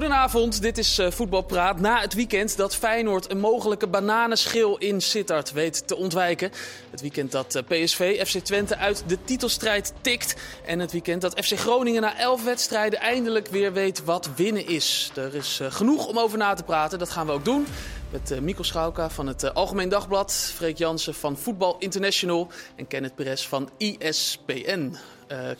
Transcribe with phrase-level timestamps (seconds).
[0.00, 1.80] Goedenavond, dit is uh, Voetbalpraat.
[1.80, 6.50] Na het weekend dat Feyenoord een mogelijke bananenschil in Sittard weet te ontwijken.
[6.90, 10.34] Het weekend dat uh, PSV FC Twente uit de titelstrijd tikt.
[10.66, 15.12] En het weekend dat FC Groningen na elf wedstrijden eindelijk weer weet wat winnen is.
[15.14, 17.66] Er is uh, genoeg om over na te praten, dat gaan we ook doen.
[18.10, 23.46] Met Mikkel Schauka van het Algemeen Dagblad, Freek Jansen van Voetbal International en Kenneth Perez
[23.46, 24.96] van ISPN.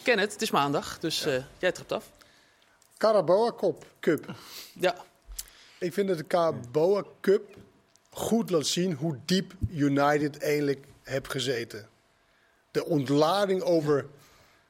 [0.03, 1.47] Kenneth, het is maandag, dus ja.
[1.59, 2.05] jij trapt af.
[3.01, 3.53] Caraboa
[4.01, 4.35] Cup.
[4.73, 4.95] Ja.
[5.79, 7.57] Ik vind dat de Caraboa Cup
[8.11, 11.89] goed laat zien hoe diep United eigenlijk heeft gezeten.
[12.71, 14.07] De ontlading over...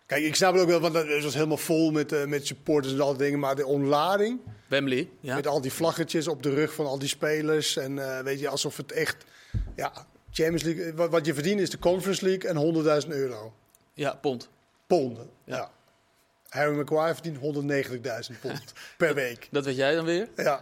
[0.07, 2.93] Kijk, ik snap het ook wel, want het was helemaal vol met, uh, met supporters
[2.93, 3.39] en al die dingen.
[3.39, 4.41] Maar de ontlading...
[4.69, 5.35] Wembley, ja.
[5.35, 7.77] Met al die vlaggetjes op de rug van al die spelers.
[7.77, 9.25] En uh, weet je, alsof het echt...
[9.77, 10.95] Ja, Champions League...
[10.95, 13.53] Wat, wat je verdient is de Conference League en 100.000 euro.
[13.95, 14.49] Ja, pond.
[14.87, 15.57] Ponden, ja.
[15.57, 15.71] ja.
[16.51, 17.39] Harry Maguire verdient
[18.33, 19.49] 190.000 pond per week.
[19.51, 20.29] Dat weet jij dan weer?
[20.37, 20.61] Ja,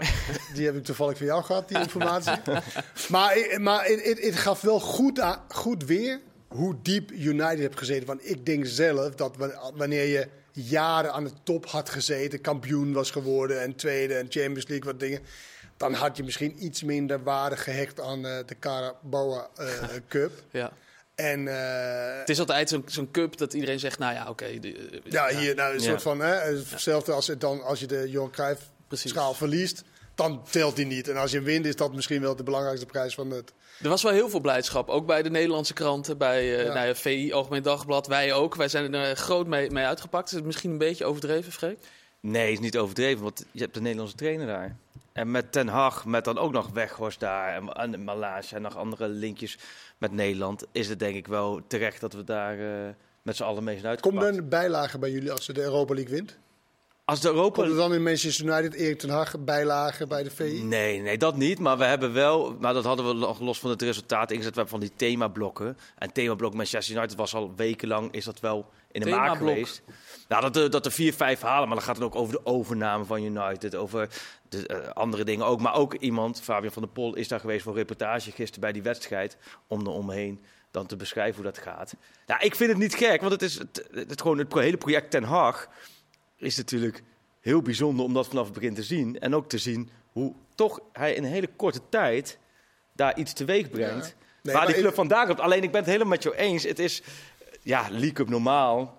[0.54, 2.32] die heb ik toevallig van jou gehad, die informatie.
[3.08, 8.06] maar maar het, gaf wel goed, aan, goed weer hoe diep United heeft gezeten.
[8.06, 9.36] Want ik denk zelf dat
[9.74, 14.66] wanneer je jaren aan de top had gezeten, kampioen was geworden en tweede en Champions
[14.68, 15.20] League, wat dingen.
[15.76, 19.72] Dan had je misschien iets minder waarde gehecht aan uh, de Carabao uh,
[20.08, 20.32] Cup.
[20.50, 20.72] ja.
[21.20, 24.30] En, uh, het is altijd zo'n zo'n cup dat iedereen zegt, nou ja, oké.
[24.30, 25.88] Okay, ja, hier, nou, een ja.
[25.88, 28.60] soort van, hè, hetzelfde als, het dan, als je de Johan Cruijff
[28.90, 31.08] schaal verliest, dan telt die niet.
[31.08, 33.52] En als je wint, is dat misschien wel de belangrijkste prijs van het.
[33.82, 36.72] Er was wel heel veel blijdschap, ook bij de Nederlandse kranten, bij uh, ja.
[36.72, 38.54] Nou ja, VI, Algemeen Dagblad, wij ook.
[38.54, 40.28] Wij zijn er groot mee, mee uitgepakt.
[40.28, 41.78] Is het misschien een beetje overdreven, Freek?
[42.20, 44.76] Nee, is niet overdreven, want je hebt de Nederlandse trainer daar.
[45.18, 48.08] En met Ten Hag, met dan ook nog Weghorst daar en, en
[48.52, 49.58] en nog andere linkjes
[49.98, 52.88] met Nederland, is het denk ik wel terecht dat we daar uh,
[53.22, 54.22] met z'n allen mee zijn uitgepakt.
[54.22, 56.38] Komt er een bijlage bij jullie als ze de Europa League wint?
[57.04, 57.54] Als de Europa...
[57.54, 60.62] Komt er dan in Manchester United Erik ten Hag bijlage bij de VI?
[60.62, 61.58] Nee, nee, dat niet.
[61.58, 64.54] Maar we hebben wel, maar dat hadden we nog los van het resultaat ingezet.
[64.54, 65.76] We hebben van die themablokken.
[65.98, 69.82] En themablok Manchester United was al wekenlang, is dat wel in de maak geweest.
[70.28, 73.04] Nou, dat, dat er vier, vijf halen, maar dan gaat het ook over de overname
[73.04, 74.08] van United, over
[74.48, 75.60] de, uh, andere dingen ook.
[75.60, 78.82] Maar ook iemand, Fabian van der Pol, is daar geweest voor reportage gisteren bij die
[78.82, 80.40] wedstrijd, om er omheen
[80.70, 81.96] dan te beschrijven hoe dat gaat.
[82.26, 85.10] Nou, ik vind het niet gek, want het is het, het, gewoon het hele project
[85.10, 85.68] Ten Haag
[86.36, 87.02] is natuurlijk
[87.40, 89.18] heel bijzonder om dat vanaf het begin te zien.
[89.20, 92.38] En ook te zien hoe toch hij in een hele korte tijd
[92.92, 94.06] daar iets teweeg brengt.
[94.06, 94.26] Ja.
[94.42, 94.94] Nee, waar die club ik...
[94.94, 95.40] vandaag komt.
[95.40, 96.62] Alleen ik ben het helemaal met jou eens.
[96.62, 97.02] Het is,
[97.68, 98.96] ja, League Cup normaal.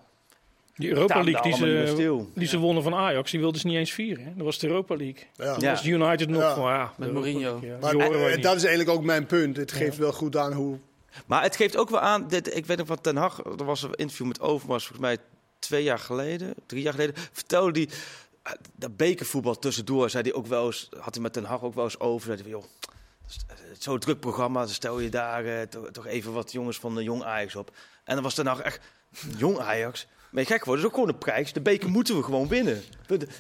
[0.75, 3.91] Die Europa League die ze, die ze wonnen van Ajax, die wilden ze niet eens
[3.91, 4.23] vieren.
[4.23, 4.31] Hè?
[4.35, 5.23] Dat was de Europa League.
[5.35, 5.53] Ja.
[5.53, 6.55] Dat was United nog ja.
[6.55, 7.59] van, ja, met Mourinho.
[7.81, 9.57] Maar, en, dat is eigenlijk ook mijn punt.
[9.57, 10.77] Het geeft wel goed aan hoe...
[11.25, 13.83] Maar het geeft ook wel aan, dit, ik weet nog van Ten Hag, er was
[13.83, 15.17] een interview met Overmars, volgens mij
[15.59, 17.89] twee jaar geleden, drie jaar geleden, vertelde die
[18.75, 21.83] dat bekervoetbal tussendoor, zei hij ook wel eens, had hij met Ten Hag ook wel
[21.83, 22.63] eens over, zei hij joh,
[23.79, 27.23] zo'n druk programma, dan stel je daar toch, toch even wat jongens van de Jong
[27.23, 27.71] Ajax op.
[28.09, 28.79] En dan was Ten Hag echt,
[29.37, 30.07] Jong Ajax?
[30.31, 31.53] Maar gek worden, dat is ook gewoon een prijs.
[31.53, 32.83] De beker moeten we gewoon winnen.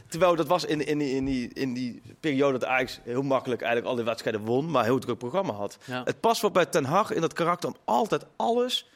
[0.07, 3.93] Terwijl dat was in, in, in, die, in die periode dat Ajax heel makkelijk eigenlijk
[3.93, 5.77] alle wedstrijden won, maar een heel druk programma had.
[5.85, 6.03] Ja.
[6.03, 8.89] Het past wel bij Ten Hag in dat karakter om altijd alles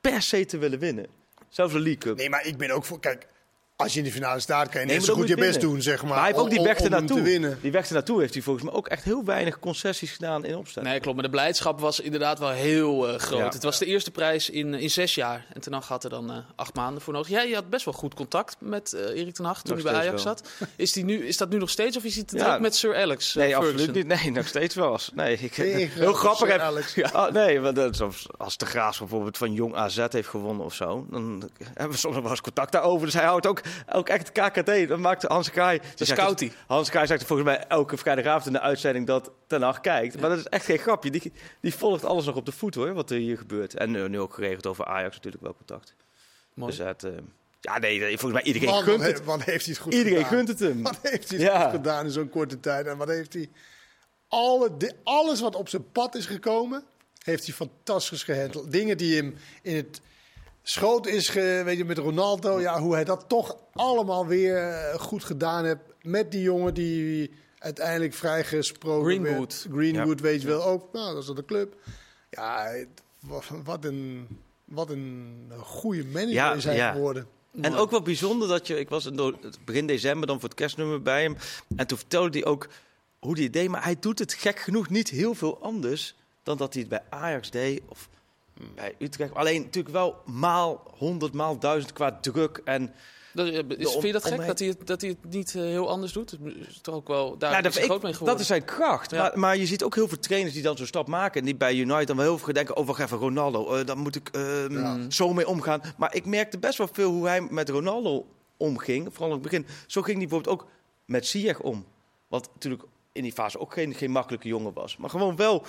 [0.00, 1.06] per se te willen winnen.
[1.48, 2.16] Zelfs de League Cup.
[2.16, 3.00] Nee, maar ik ben ook voor...
[3.00, 3.26] Kijk,
[3.76, 6.00] als je in de finale staat, kan je net zo goed je best doen, zeg
[6.00, 6.08] maar.
[6.10, 7.22] Maar hij heeft ook die weg ernaartoe.
[7.22, 7.58] winnen.
[7.62, 10.90] Die weg ernaartoe heeft hij volgens mij ook echt heel weinig concessies gedaan in opstelling.
[10.90, 11.16] Nee, klopt.
[11.16, 13.38] Maar de blijdschap was inderdaad wel heel uh, groot.
[13.38, 13.48] Ja.
[13.48, 15.46] Het was de eerste prijs in, in zes jaar.
[15.52, 17.28] En Ten Hag had er dan uh, acht maanden voor nodig.
[17.28, 20.00] Jij had best wel goed contact met uh, Erik Ten Hag toen Nog hij bij
[20.02, 20.48] Ajax zat.
[20.76, 22.44] Is, die nu, is dat nu nog steeds of is hij te Ja.
[22.48, 23.34] druk met Sir Alex?
[23.34, 24.06] Nee, absoluut niet.
[24.06, 24.98] Nee, nog steeds wel.
[25.14, 26.48] Nee, ik, Nee, heel grappig.
[26.48, 26.94] Heb- Alex.
[26.94, 30.28] Ja, oh, nee, want dat is als- als de Graas bijvoorbeeld van Jong AZ heeft
[30.28, 33.04] gewonnen of zo, dan hebben we soms nog wel eens contact daarover.
[33.06, 33.62] Dus hij houdt ook,
[33.92, 34.88] ook echt KKT.
[34.88, 35.80] Dat maakt Hans Kraai.
[35.94, 36.52] De scoutie.
[36.66, 40.20] Hans Kraai zegt volgens mij elke vrijdagavond in de uitzending dat Ten Hag kijkt.
[40.20, 41.10] Maar dat is echt geen grapje.
[41.10, 43.74] Die, die volgt alles nog op de voet hoor, wat er hier gebeurt.
[43.74, 45.94] En eh, nu ook geregeld over Ajax natuurlijk wel contact.
[46.54, 46.76] Mooi.
[46.76, 47.10] Dus eh,
[47.60, 49.18] ja, nee, volgens mij iedereen Man, gunt het.
[49.18, 50.32] he- wat heeft hij het goed Iedereen gedaan?
[50.32, 50.82] gunt het hem.
[50.82, 51.62] Wat heeft hij het Ja.
[51.62, 52.86] goed gedaan in zo'n korte tijd?
[52.86, 53.48] En wat heeft hij...
[54.28, 54.70] Alle,
[55.04, 56.84] alles wat op zijn pad is gekomen,
[57.22, 58.72] heeft hij fantastisch gehandeld.
[58.72, 60.00] Dingen die hem in het
[60.64, 62.60] schoot is, ge, weet je, met Ronaldo.
[62.60, 65.78] Ja, hoe hij dat toch allemaal weer eh, goed gedaan heeft.
[66.02, 69.62] Met die jongen die uiteindelijk vrijgesproken Greenwood.
[69.62, 69.66] werd.
[69.76, 70.92] Greenwood, weet je wel ook.
[70.92, 71.74] Nou, dat is dan de club.
[72.30, 72.72] Ja,
[73.64, 74.28] wat een,
[74.64, 76.92] wat een goede manager Ja, is hij ja.
[76.92, 77.26] geworden.
[77.60, 81.02] En ook wel bijzonder dat je, ik was in begin december dan voor het kerstnummer
[81.02, 81.36] bij hem.
[81.76, 82.68] En toen vertelde hij ook
[83.18, 83.68] hoe hij het deed.
[83.68, 87.02] Maar hij doet het gek genoeg niet heel veel anders dan dat hij het bij
[87.08, 88.08] Ajax deed of
[88.74, 89.34] bij Utrecht.
[89.34, 92.60] Alleen natuurlijk wel maal honderd, maal duizend qua druk.
[92.64, 92.94] En
[93.34, 96.30] is, vind je dat gek dat hij, het, dat hij het niet heel anders doet?
[96.30, 98.26] Het is toch ook wel daar ja, dat, is groot mee geworden.
[98.26, 99.12] Dat is zijn kracht.
[99.12, 101.40] Maar, maar, je ziet ook heel veel trainers die dan zo'n stap maken.
[101.40, 103.78] En die bij United dan wel heel veel denken: oh, wacht even, Ronaldo.
[103.78, 105.80] Uh, dan moet ik ehm, zo mee omgaan.
[105.96, 109.08] Maar ik merkte best wel veel hoe hij met Ronaldo omging.
[109.10, 109.66] Vooral in het begin.
[109.86, 110.68] Zo ging hij bijvoorbeeld ook
[111.04, 111.84] met Ziyech om.
[112.28, 112.82] Wat natuurlijk
[113.14, 114.96] in die fase ook geen, geen makkelijke jongen was.
[114.96, 115.64] Maar gewoon wel,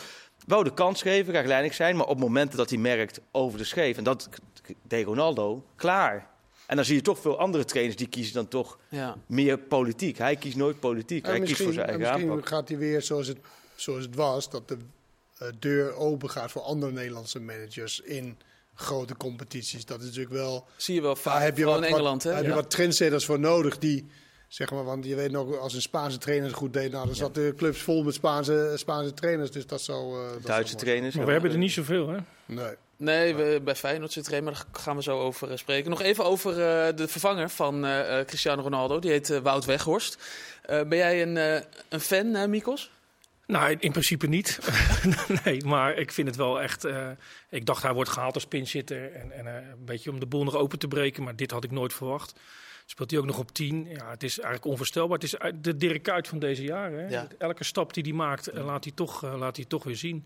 [0.47, 1.95] wel de kans geven, graag leiding zijn.
[1.95, 3.97] Maar op momenten dat hij merkt over de scheef.
[3.97, 4.29] En dat
[4.87, 6.29] deed Ronaldo, klaar.
[6.65, 9.17] En dan zie je toch veel andere trainers die kiezen dan toch ja.
[9.25, 10.17] meer politiek.
[10.17, 11.25] Hij kiest nooit politiek.
[11.25, 13.37] hij kiest voor zijn eigen Misschien gaat hij weer zoals het,
[13.75, 14.77] zoals het was, dat de
[15.41, 18.37] uh, deur open gaat voor andere Nederlandse managers in
[18.73, 19.85] grote competities.
[19.85, 20.67] Dat is natuurlijk wel.
[20.77, 21.41] Zie je wel vaak.
[21.41, 22.31] Heb je wat, in Engeland, hè?
[22.31, 24.05] Heb je wat trendsetters voor nodig die
[24.55, 27.15] Zeg maar, want je weet nog, als een Spaanse trainer het goed deed, nou, dan
[27.15, 29.51] zat de clubs vol met Spaanse, Spaanse trainers.
[29.51, 30.19] Dus dat zou.
[30.19, 31.15] Uh, Duitse trainers.
[31.15, 32.17] Maar we hebben er niet zoveel, hè?
[32.45, 32.73] Nee.
[32.97, 35.89] Nee, we, bij Feyenoord zit er een, maar daar gaan we zo over uh, spreken.
[35.89, 38.99] Nog even over uh, de vervanger van uh, Cristiano Ronaldo.
[38.99, 40.17] Die heet Wout Weghorst.
[40.67, 42.91] ben jij een, een fan, Mikos?
[43.47, 44.59] Nou, in principe niet.
[45.43, 46.87] nee, maar ik vind het wel echt.
[47.49, 50.55] ik dacht hij wordt gehaald als pinchitter en, en een beetje om de boel nog
[50.55, 52.33] open te breken, maar dit had ik nooit verwacht.
[52.85, 53.87] Speelt hij ook nog op 10.
[53.89, 55.19] Ja, het is eigenlijk onvoorstelbaar.
[55.19, 57.07] Het is de Dirk Kuyt van deze jaren.
[57.07, 57.23] Hè?
[57.37, 60.25] Elke stap die hij maakt, eh, laat hij toch, uh, laat hij toch weer zien.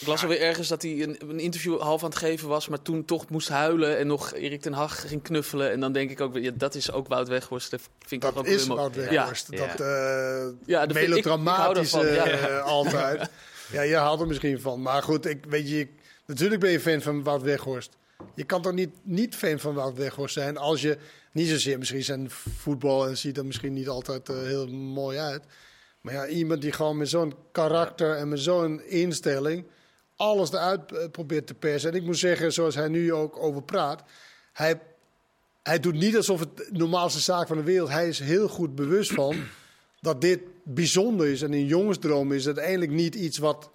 [0.00, 2.82] Ik las alweer ergens dat hij een, een, interview half aan het geven was, maar
[2.82, 5.70] toen toch moest huilen en nog Erik ten Hag ging knuffelen.
[5.70, 7.70] En dan denk ik ook, ja, dat is ook Wout Weghorst.
[7.70, 9.46] Dat, vind ik dat is Wout Weghorst.
[9.50, 9.66] Ja.
[9.66, 13.30] Dat uh, ja, melodramatische altijd.
[13.72, 14.82] ja, je haalt er misschien van.
[14.82, 15.88] Maar goed, ik, weet je,
[16.26, 17.96] natuurlijk ben je fan van Wout Weghorst.
[18.34, 20.98] Je kan toch niet, niet fan van Wout Weghorst zijn als je
[21.32, 25.44] niet zozeer misschien zijn voetbal en ziet er misschien niet altijd uh, heel mooi uit.
[26.00, 29.64] Maar ja, iemand die gewoon met zo'n karakter en met zo'n instelling
[30.20, 31.90] alles eruit uh, probeert te persen.
[31.90, 34.02] En ik moet zeggen, zoals hij nu ook over praat,
[34.52, 34.80] hij,
[35.62, 37.88] hij doet niet alsof het de normaalste zaak van de wereld.
[37.88, 39.36] Hij is heel goed bewust van
[40.00, 42.46] dat dit bijzonder is en een jongensdroom is.
[42.46, 43.70] Uiteindelijk niet iets wat,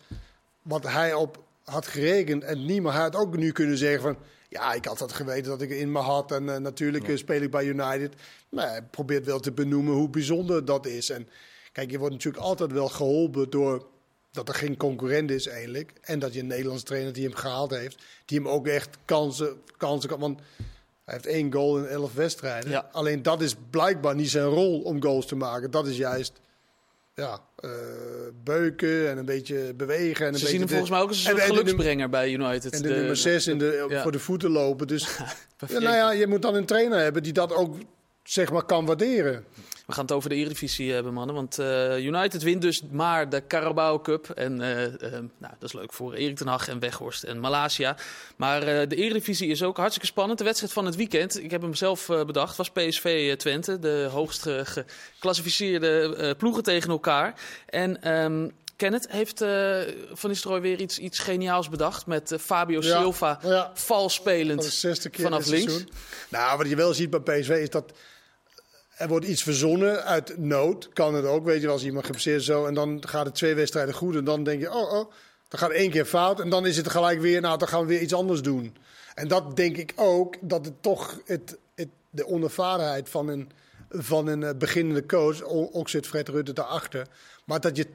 [0.62, 2.44] wat hij op had gerekend.
[2.44, 4.17] En niemand had ook nu kunnen zeggen van
[4.50, 6.31] ja, ik had dat geweten dat ik in me had.
[6.31, 7.17] En uh, natuurlijk ja.
[7.17, 8.13] speel ik bij United.
[8.50, 11.09] Maar hij probeert wel te benoemen hoe bijzonder dat is.
[11.09, 11.27] En
[11.71, 13.85] kijk, je wordt natuurlijk altijd wel geholpen door
[14.31, 15.94] dat er geen concurrent is eigenlijk.
[16.01, 18.03] En dat je een Nederlandse trainer die hem gehaald heeft.
[18.25, 20.19] Die hem ook echt kansen, kansen kan.
[20.19, 20.39] Want
[21.03, 22.69] hij heeft één goal in elf wedstrijden.
[22.69, 22.89] Ja.
[22.91, 25.71] Alleen dat is blijkbaar niet zijn rol om goals te maken.
[25.71, 26.39] Dat is juist
[27.15, 27.71] ja, uh,
[28.44, 30.25] beuken en een beetje bewegen.
[30.25, 32.73] En een Ze zien hem volgens mij ook als een geluksbrenger bij United.
[32.73, 34.88] En de, nummer 6 in de, voor de voeten lopen.
[34.88, 35.07] Dus
[35.67, 37.77] ja, nou ja, je moet dan een trainer hebben die dat ook
[38.30, 39.45] zeg maar, kan waarderen.
[39.86, 41.36] We gaan het over de Eredivisie hebben, mannen.
[41.36, 44.30] Want uh, United wint dus maar de Carabao Cup.
[44.30, 47.98] En uh, uh, nou, dat is leuk voor Erik ten Hag en Weghorst en Malasia.
[48.36, 50.38] Maar de Eredivisie is ook hartstikke spannend.
[50.38, 53.80] De wedstrijd van het weekend, ik heb hem zelf bedacht, was PSV Twente.
[53.80, 57.39] De hoogst geclassificeerde ploegen tegen elkaar.
[57.66, 58.12] En...
[58.12, 59.80] Um, Kenneth, heeft uh,
[60.12, 63.72] Van Nistelrooy weer iets, iets geniaals bedacht met uh, Fabio Silva ja.
[63.74, 64.80] vals spelend
[65.12, 65.83] vanaf links?
[66.30, 67.94] Nou, wat je wel ziet bij PSV is dat
[68.95, 70.89] er wordt iets verzonnen uit nood.
[70.94, 72.65] Kan het ook, weet je, als iemand geblesseerd zo.
[72.65, 74.15] En dan gaat het twee wedstrijden goed.
[74.15, 75.12] En dan denk je, oh, oh,
[75.47, 76.39] dan gaat één keer fout.
[76.39, 78.75] En dan is het gelijk weer, nou, dan gaan we weer iets anders doen.
[79.15, 83.51] En dat denk ik ook, dat het toch het, het, de onervarenheid van een,
[83.89, 87.08] van een eh, beginnende coach, ook zit Fred Rutte daarachter.
[87.46, 87.88] Maar dat je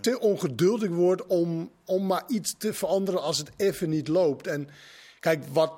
[0.00, 4.46] te ongeduldig wordt om, om maar iets te veranderen als het even niet loopt.
[4.46, 4.68] En
[5.20, 5.72] kijk, wat,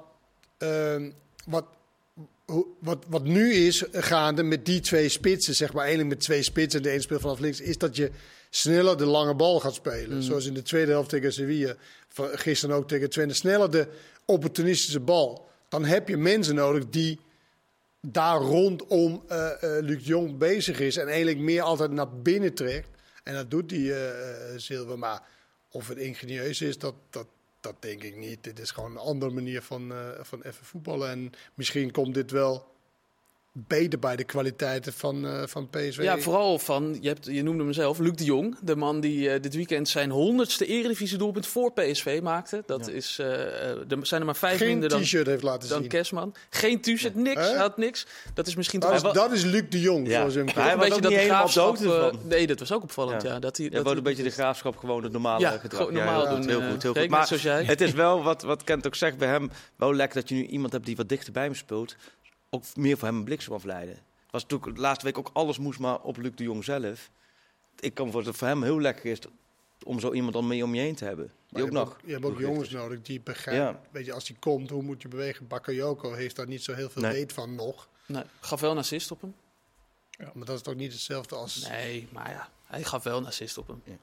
[0.59, 1.11] uh,
[1.47, 1.65] wat
[2.81, 6.81] wat, wat nu is gaande met die twee spitsen, zeg maar, eigenlijk met twee spitsen
[6.81, 8.11] en de ene speelt vanaf links, is dat je
[8.51, 10.17] sneller de lange bal gaat spelen.
[10.17, 10.23] Mm.
[10.23, 11.75] Zoals in de tweede helft tegen Sevilla,
[12.15, 13.35] gisteren ook tegen Twente.
[13.35, 13.89] Sneller de
[14.25, 15.49] opportunistische bal.
[15.69, 17.21] Dan heb je mensen nodig die
[18.01, 22.89] daar rondom uh, uh, Luc Jong bezig is en eigenlijk meer altijd naar binnen trekt.
[23.25, 23.97] En dat doet die uh,
[24.57, 24.97] Silva.
[24.97, 25.23] Maar
[25.71, 27.27] of het ingenieus is, dat, dat,
[27.63, 28.45] dat denk ik niet.
[28.45, 31.11] Dit is gewoon een andere manier van, uh, van even voetballen.
[31.11, 32.72] En misschien komt dit wel
[33.53, 36.03] beter bij de kwaliteiten van, uh, van PSV.
[36.03, 38.57] Ja, vooral van, je, hebt, je noemde mezelf, Luc de Jong.
[38.63, 42.63] De man die uh, dit weekend zijn honderdste eredivisie doelpunt voor PSV maakte.
[42.67, 45.79] Dat is, uh, er zijn er maar vijf Geen minder dan, t-shirt heeft laten dan
[45.79, 45.89] zien.
[45.89, 46.35] Kerstman.
[46.51, 47.55] Geen t-shirt, niks.
[47.55, 48.07] Had niks.
[48.35, 48.81] Dat is misschien...
[48.81, 50.15] Dat, is, dat is Luc de Jong, ja.
[50.15, 50.49] volgens hem.
[50.49, 51.79] Hij was een beetje dat de graafschap...
[52.25, 53.39] nee, dat was ook opvallend, ja.
[53.39, 55.91] dat hij, dat hij, een beetje de graafschap gewoon het normale ja, gedrag.
[55.91, 56.49] normaal doen.
[56.49, 57.09] Heel goed, heel goed.
[57.09, 57.31] Maar
[57.67, 60.47] het is wel, wat, wat Kent ook zegt bij hem, wel lekker dat je nu
[60.47, 61.97] iemand hebt die wat dichter bij hem speelt.
[62.55, 63.99] Ook meer voor hem een bliksem afleiden
[64.31, 67.11] was natuurlijk de laatste week ook alles moest maar op Luc de Jong zelf.
[67.81, 69.19] Ik kan voor, voor hem heel lekker is
[69.85, 71.33] om zo iemand om mee om je heen te hebben.
[71.49, 71.89] Die ook je nog.
[71.89, 73.81] Ook, je hebt ook jongens nodig die begrijpen.
[73.91, 75.47] Weet je, als die komt, hoe moet je bewegen?
[75.47, 77.89] Bakayoko heeft daar niet zo heel veel weet van nog.
[78.07, 79.35] Nee, gaf wel een assist op hem.
[80.11, 81.69] Ja, maar dat is toch niet hetzelfde als...
[81.69, 83.83] Nee, maar ja, hij gaf wel een assist op hem.
[83.85, 83.97] Ja.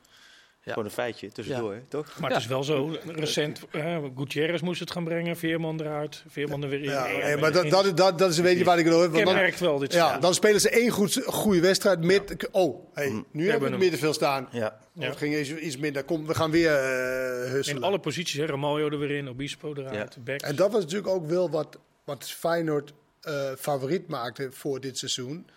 [0.69, 2.19] Gewoon een feitje tussendoor, hè, toch?
[2.19, 6.63] Maar het is wel zo, recent, uh, Gutierrez moest het gaan brengen, Veerman eruit, Veerman
[6.63, 6.89] er weer in.
[6.89, 9.25] Ja, nee, maar dat, dat, dat, dat is een beetje waar ik het over heb.
[9.25, 9.93] merkt wel dit.
[9.93, 12.03] Ja, dan spelen ze één goed, goede wedstrijd.
[12.03, 13.25] Met, oh, hey, mm.
[13.31, 14.47] nu hebben we het middenveld staan.
[14.51, 14.79] Ja.
[14.93, 15.07] Ja.
[15.07, 16.03] Het ging iets, iets minder.
[16.03, 17.81] Kom, we gaan weer uh, husselen.
[17.81, 20.35] In alle posities, hè, Ramaljo er weer in, Obispo eruit, ja.
[20.35, 22.93] En dat was natuurlijk ook wel wat, wat Feyenoord
[23.27, 25.47] uh, favoriet maakte voor dit seizoen.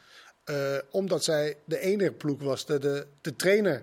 [0.51, 0.57] Uh,
[0.91, 3.83] omdat zij de enige ploeg was, de, de, de trainer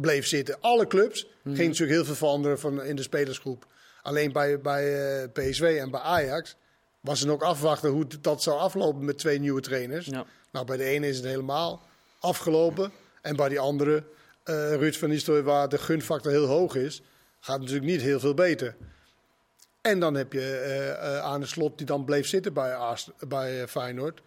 [0.00, 0.60] bleef zitten.
[0.60, 1.26] Alle clubs.
[1.42, 1.54] Mm.
[1.54, 3.66] Ging natuurlijk heel veel veranderen van, in de spelersgroep.
[4.02, 6.56] Alleen bij, bij uh, PSV en bij Ajax
[7.00, 10.06] was er nog afwachten hoe dat zou aflopen met twee nieuwe trainers.
[10.06, 10.24] Ja.
[10.50, 11.82] Nou, bij de ene is het helemaal
[12.20, 12.92] afgelopen.
[13.22, 14.04] En bij die andere,
[14.44, 17.02] uh, Ruud van Nistelrooy, waar de gunfactor heel hoog is,
[17.40, 18.76] gaat het natuurlijk niet heel veel beter.
[19.80, 22.76] En dan heb je uh, aan de slot die dan bleef zitten bij,
[23.28, 24.20] bij Feyenoord.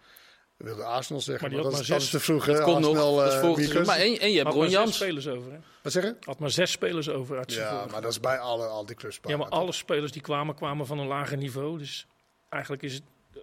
[0.60, 2.46] Ik wilde Arsenal zeggen, maar, maar dat, is, dat, is te vroeg.
[2.46, 4.94] Dat komt nog, dat is Maar en, en je hebt Ron Jans.
[4.94, 5.58] spelers over, hè?
[5.82, 6.16] Wat zeggen?
[6.20, 9.20] Had maar zes spelers over uit Ja, maar dat is bij alle, al die clubs.
[9.22, 11.78] Ja, maar alle spelers die kwamen, kwamen van een lager niveau.
[11.78, 12.06] Dus
[12.48, 13.02] eigenlijk is het...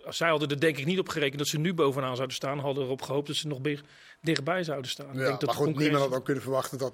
[0.10, 2.60] Zij hadden er denk ik niet op gerekend dat ze nu bovenaan zouden staan.
[2.60, 3.60] Hadden erop gehoopt dat ze nog
[4.22, 5.14] dichtbij zouden staan.
[5.14, 5.82] Ja, denk dat maar goed, concurrentie...
[5.82, 6.94] niemand had dan kunnen verwachten dat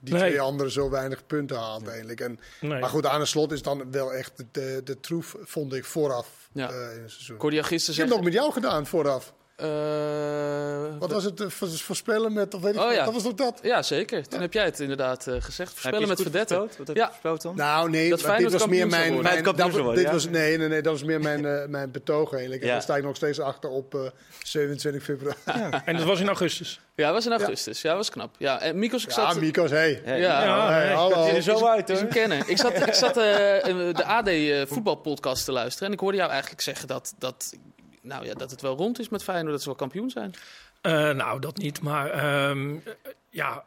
[0.00, 2.20] die twee anderen zo weinig punten haalt eigenlijk.
[2.20, 2.80] En, nee.
[2.80, 6.48] Maar goed, aan de slot is dan wel echt de, de troef, vond ik, vooraf
[6.52, 6.70] ja.
[6.70, 7.50] uh, in het seizoen.
[7.70, 9.32] Ik heb nog met jou gedaan vooraf.
[9.62, 13.04] Uh, Wat was het uh, voorspellen met, of weet ik oh, ja.
[13.04, 13.58] Dat was ook dat?
[13.62, 14.22] Ja, zeker.
[14.22, 14.44] Toen ja.
[14.44, 15.72] heb jij het inderdaad uh, gezegd.
[15.72, 16.68] Voorspellen met Verdette.
[16.78, 17.12] Wat ja.
[17.36, 17.56] dan?
[17.56, 19.22] Nou, nee, dat dit was meer mijn...
[19.22, 19.56] mijn dat,
[19.94, 22.62] dit was, nee, nee, nee, dat was meer mijn, mijn betoog eigenlijk.
[22.62, 25.40] En daar sta ik nog steeds achter op 27 februari.
[25.84, 26.80] En dat was in augustus?
[26.94, 27.82] Ja, dat was in augustus.
[27.82, 28.34] Ja, dat was knap.
[28.38, 29.34] Ja, en Mikos, ik zat...
[29.34, 30.02] Ja, Mikos, hey.
[30.04, 31.24] Ja, ja hey, hallo.
[31.26, 32.04] ziet er zo uit, hoor.
[32.04, 32.42] kennen.
[32.46, 33.14] Ik zat, ik zat
[33.94, 34.30] de AD
[34.68, 37.14] voetbalpodcast te luisteren en ik hoorde jou eigenlijk zeggen dat...
[37.18, 37.54] dat
[38.02, 40.34] nou ja, dat het wel rond is met Feyenoord, dat ze wel kampioen zijn?
[40.82, 41.80] Uh, nou, dat niet.
[41.80, 42.82] Maar um,
[43.30, 43.64] ja,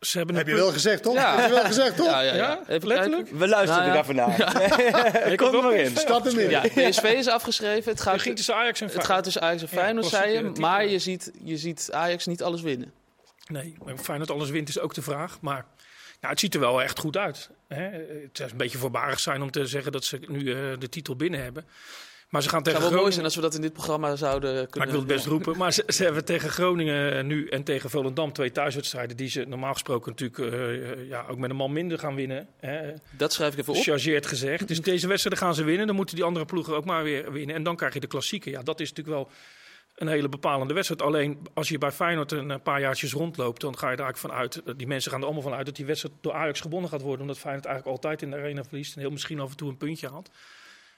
[0.00, 1.14] ze hebben Heb je wel gezegd, toch?
[1.14, 1.36] Ja.
[1.36, 2.06] Heb je wel gezegd, toch?
[2.06, 2.60] Ja, ja, ja.
[2.68, 3.30] Even letterlijk.
[3.30, 4.38] We luisteren nou, er even naar.
[4.38, 5.24] Ja.
[5.24, 5.96] Ik kom er nog in.
[5.96, 6.50] Stad hem in.
[6.50, 7.92] Ja, PSV is afgeschreven.
[7.92, 9.06] Het gaat, ging tussen Ajax en Feyenoord.
[9.06, 10.60] Het gaat tussen Ajax en Feyenoord, zei je.
[10.60, 12.92] Maar je ziet, je ziet Ajax niet alles winnen.
[13.46, 15.40] Nee, Feyenoord alles wint is ook de vraag.
[15.40, 15.66] Maar
[16.20, 17.50] ja, het ziet er wel echt goed uit.
[17.68, 17.82] Hè?
[17.82, 21.16] Het zou een beetje voorbarig zijn om te zeggen dat ze nu uh, de titel
[21.16, 21.66] binnen hebben.
[22.28, 24.16] Maar ze gaan tegen het zou wel mooi zijn als we dat in dit programma
[24.16, 24.78] zouden kunnen...
[24.78, 25.56] Maar ik wil het best roepen.
[25.56, 29.16] Maar ze, ze, hebben tegen Groningen nu en tegen Volendam twee thuiswedstrijden...
[29.16, 32.48] die ze normaal gesproken natuurlijk uh, ja, ook met een man minder gaan winnen.
[32.60, 32.92] Hè.
[33.16, 33.82] Dat schrijf ik even op.
[33.82, 34.68] Chargeerd gezegd.
[34.68, 35.86] Dus deze wedstrijden gaan ze winnen.
[35.86, 37.56] Dan moeten die andere ploegen ook maar weer winnen.
[37.56, 38.50] En dan krijg je de klassieke.
[38.50, 39.30] Ja, dat is natuurlijk wel
[39.94, 41.02] een hele bepalende wedstrijd.
[41.02, 44.78] Alleen als je bij Feyenoord een paar jaartjes rondloopt, dan ga je er eigenlijk vanuit.
[44.78, 47.20] Die mensen gaan er allemaal van uit dat die wedstrijd door Ajax gewonnen gaat worden.
[47.20, 49.76] Omdat Feyenoord eigenlijk altijd in de arena verliest en heel misschien af en toe een
[49.76, 50.30] puntje haalt.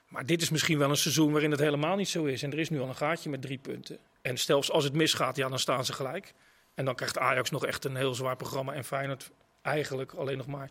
[0.09, 2.43] Maar dit is misschien wel een seizoen waarin het helemaal niet zo is.
[2.43, 3.99] En er is nu al een gaatje met drie punten.
[4.23, 6.33] En stel als het misgaat, ja, dan staan ze gelijk.
[6.75, 8.73] En dan krijgt Ajax nog echt een heel zwaar programma.
[8.73, 9.31] En Feyenoord
[9.63, 10.71] eigenlijk alleen nog maar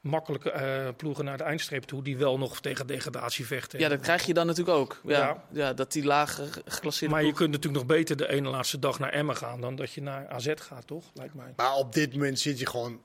[0.00, 2.02] makkelijke uh, ploegen naar de eindstreep toe...
[2.02, 3.78] die wel nog tegen degradatie vechten.
[3.78, 5.00] Ja, dat krijg je dan natuurlijk ook.
[5.04, 5.72] Ja, ja.
[5.72, 9.10] dat die lage geclasseerde Maar je kunt natuurlijk nog beter de ene laatste dag naar
[9.12, 9.60] Emmen gaan...
[9.60, 11.04] dan dat je naar AZ gaat, toch?
[11.14, 11.52] Lijkt mij.
[11.56, 13.00] Maar op dit moment zit je gewoon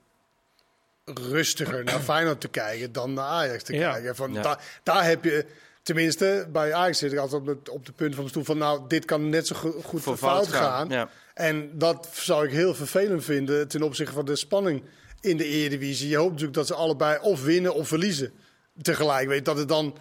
[1.19, 4.15] rustiger naar Feyenoord te kijken dan naar Ajax te kijken.
[4.15, 4.33] Van,
[4.83, 5.45] daar heb je,
[5.83, 8.57] tenminste, bij Ajax zit ik altijd op, de, op de punt van mijn stoel van...
[8.57, 10.89] nou, dit kan net zo goed voor fout, gaan.
[10.89, 11.09] Ja.
[11.33, 14.83] En dat zou ik heel vervelend vinden ten opzichte van de spanning
[15.21, 16.09] in de Eredivisie.
[16.09, 18.31] Je hoopt natuurlijk dat ze allebei of winnen of verliezen
[18.81, 19.27] tegelijk.
[19.27, 19.97] Weet dat het dan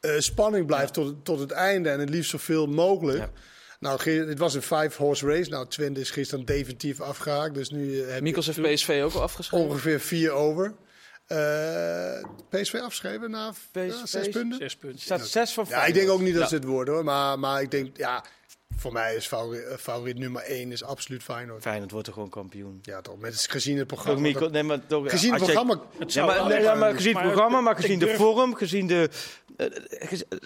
[0.00, 3.28] uh, spanning blijft tot, tot het einde en het liefst zoveel mogelijk.
[3.82, 5.50] Nou, het was een five-horse race.
[5.50, 7.54] Nou, Twente is gisteren definitief afgehaakt.
[7.54, 9.68] Dus nu heb Mikkels heeft PSV ook al afgeschreven.
[9.68, 10.74] Ongeveer vier over.
[11.28, 14.58] Uh, PSV afschrijven na PSV, zes punten?
[14.58, 15.00] Zes punten.
[15.00, 17.04] Staat zes van Ja, ik denk ook niet dat ze het worden hoor.
[17.04, 18.24] Maar, maar ik denk, ja,
[18.76, 21.62] voor mij is favoriet, eh, favoriet nummer 1 is absoluut Feyenoord.
[21.62, 22.78] Feyenoord wordt er gewoon kampioen.
[22.82, 23.18] Ja, toch.
[23.18, 24.48] Met, gezien het programma.
[24.48, 25.80] Nee, maar toch, gezien het programma.
[26.06, 29.08] ja, maar, nee, maar gezien het programma, maar gezien de vorm, gezien de.
[29.56, 29.66] Uh,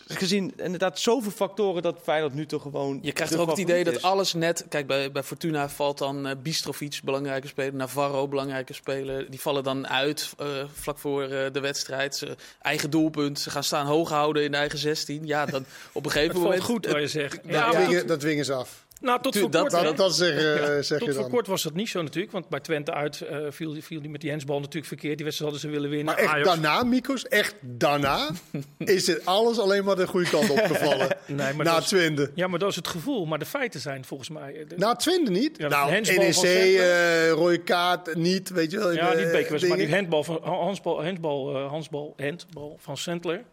[0.07, 2.99] gezien inderdaad zoveel factoren dat Feyenoord nu toch gewoon.
[3.03, 4.67] Je krijgt ook het idee dat alles net.
[4.69, 7.75] Kijk, bij, bij Fortuna valt dan uh, Bistrovic, belangrijke speler.
[7.75, 9.31] Navarro, belangrijke speler.
[9.31, 12.17] Die vallen dan uit uh, vlak voor de wedstrijd.
[12.17, 13.41] Ze, eigen doelpunt.
[13.41, 15.27] Ze gaan staan hoog houden in de eigen 16.
[15.27, 16.63] Ja, dan op een gegeven moment.
[16.63, 17.39] goed, wat je zegt.
[17.45, 18.86] Ja, dat dwingen ze af.
[19.01, 21.23] Nou, tot voor dat, kort, dat, dat zeg, uh, zeg tot je dan.
[21.23, 22.33] voor kort was dat niet zo natuurlijk.
[22.33, 25.17] Want bij Twente uit uh, viel, viel die met die hensbal natuurlijk verkeerd.
[25.17, 26.15] Die wedstrijd hadden ze willen winnen.
[26.15, 26.49] Maar echt Ajax...
[26.49, 28.29] daarna, Mikos, echt daarna
[28.79, 31.09] is het alles alleen maar de goede kant opgevallen.
[31.27, 32.31] nee, maar Na Twente.
[32.35, 33.27] Ja, maar dat is het gevoel.
[33.27, 34.65] Maar de feiten zijn volgens mij...
[34.69, 34.77] De...
[34.77, 35.59] Na Twente niet?
[35.59, 38.93] Ja, nou, NEC, uh, rode kaart, niet, weet je wel.
[38.93, 43.45] Ja, niet bekerwedstrijd, maar die handbal van, handbal, handbal, handbal, handbal van Sentler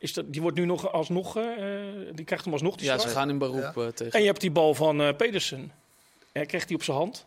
[0.00, 1.44] Is dat, die wordt nu nog alsnog, uh,
[2.12, 3.10] die krijgt hem alsnog die Ja, straf.
[3.12, 3.82] ze gaan in beroep Ja.
[3.82, 4.12] eh, tegen.
[4.12, 5.72] En je hebt die bal van eh, Pedersen.
[6.32, 7.26] Hij kreeg die op zijn hand.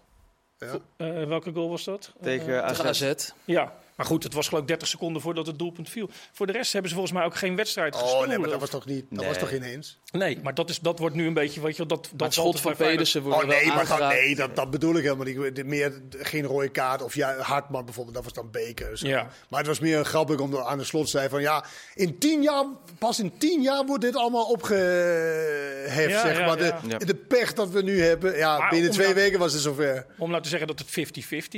[0.59, 0.77] Ja.
[0.97, 2.13] Eh, welke goal was dat?
[2.21, 2.79] Tegen Eh.
[2.87, 3.29] AZ.
[3.45, 6.09] ja, maar goed, het was geloof ik 30 seconden voordat het doelpunt viel.
[6.31, 8.21] Voor de rest hebben ze volgens mij ook geen wedstrijd gespeeld.
[8.21, 9.27] Oh nee, maar dat was toch niet, dat Nee.
[9.27, 9.97] was toch ineens?
[10.11, 12.33] Nee, maar dat, is, dat wordt nu een beetje, weet je wel, dat, dat het
[12.33, 14.15] schot van Pedersen wordt Oh nee, wel maar dat, aangeraakt.
[14.21, 15.65] nee dat, dat bedoel ik helemaal niet.
[15.65, 18.97] Meer geen rode kaart of ja, Hartman bijvoorbeeld, dat was dan Beker.
[18.97, 19.07] zo.
[19.07, 19.27] Ja.
[19.49, 22.41] Maar het was meer grappig om aan de slot te zeggen van ja, in tien
[22.41, 22.65] jaar,
[22.97, 26.57] pas in tien jaar wordt dit allemaal opgeheft, Ja, zeg ja, maar.
[26.57, 26.97] De, ja.
[26.97, 30.05] De pech dat we nu hebben, ja, Maar binnen twee nou- weken was het zover.
[30.17, 30.91] Om nou te zeggen dat het 50-50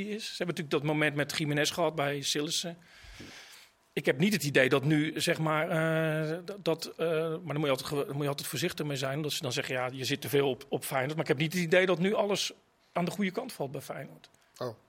[0.07, 0.23] is.
[0.25, 2.77] Ze hebben natuurlijk dat moment met Jiménez gehad bij Sillissen.
[3.93, 7.63] Ik heb niet het idee dat nu, zeg maar, eh, dat- eh, maar daar moet,
[7.63, 9.21] je altijd, moet je altijd voorzichtig mee zijn.
[9.21, 11.13] Dat ze dan zeggen, ja, je zit te veel op, op Feyenoord.
[11.13, 12.51] Maar ik heb niet het idee dat nu alles
[12.93, 14.29] aan de goede kant valt bij Feyenoord.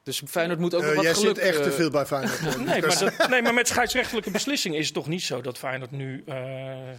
[0.02, 1.36] Dus Feyenoord moet ook nog Eh, wat jij geluk...
[1.36, 2.38] zit echt te veel bij Feyenoord.
[2.38, 2.62] hoor.
[2.64, 5.90] Nee, maar, dat, nee, maar met scheidsrechtelijke beslissing is het toch niet zo dat Feyenoord
[5.90, 6.90] nu eh,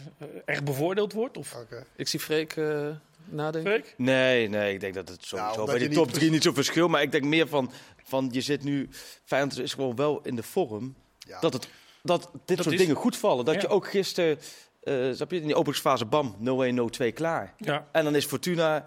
[0.45, 1.37] echt bevoordeeld wordt?
[1.37, 1.55] Of.
[1.95, 2.89] Ik zie Freek eh,
[3.29, 3.71] nadenken.
[3.71, 3.93] Freek?
[3.97, 6.51] Nee, nee, ik denk dat het sowieso omdat bij niet top precies- 3 niet zo
[6.53, 6.87] verschil.
[6.87, 7.71] Maar ik denk meer van,
[8.03, 8.89] van je zit nu...
[9.25, 11.39] Feyenoord is gewoon wel in de vorm Ja.
[11.39, 11.67] dat, het,
[12.03, 13.45] dat dit Dat soort is- dingen goed vallen.
[13.45, 13.61] Dat Ja.
[13.61, 14.39] je ook gisteren,
[14.83, 17.53] eh snap je, in die openingsfase, bam, 0-1, 0-2 klaar.
[17.57, 17.87] Ja.
[17.91, 18.85] En dan is Fortuna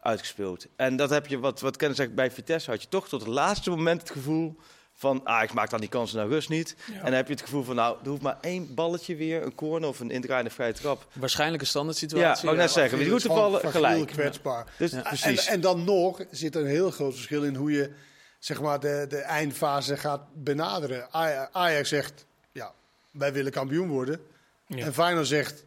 [0.00, 0.66] uitgespeeld.
[0.76, 3.30] En dat heb je, wat, wat Kennis zegt, bij Vitesse had je toch tot het
[3.30, 4.56] laatste moment het gevoel
[4.98, 5.20] van...
[5.24, 6.76] Ah, ik maak dan die kansen naar rust niet.
[6.86, 6.94] Ja.
[6.94, 9.54] En dan heb je het gevoel van, nou, er hoeft maar één balletje weer, een
[9.54, 11.06] corner of een indraaiende vrije trap.
[11.12, 12.42] Waarschijnlijk een standaard Ja, situatie.
[12.44, 13.94] wou ik net zeggen, Van- van gelijk.
[13.96, 14.66] heel kwetsbaar.
[14.78, 15.00] Dus Ja.
[15.02, 15.46] precies.
[15.46, 17.90] En, en dan nog zit er een heel groot verschil in hoe je
[18.38, 21.10] zeg maar, de, de eindfase gaat benaderen.
[21.10, 22.72] Aj- Ajax zegt, ja,
[23.10, 24.20] wij willen kampioen worden.
[24.66, 24.84] Ja.
[24.84, 25.64] En Feyenoord zegt,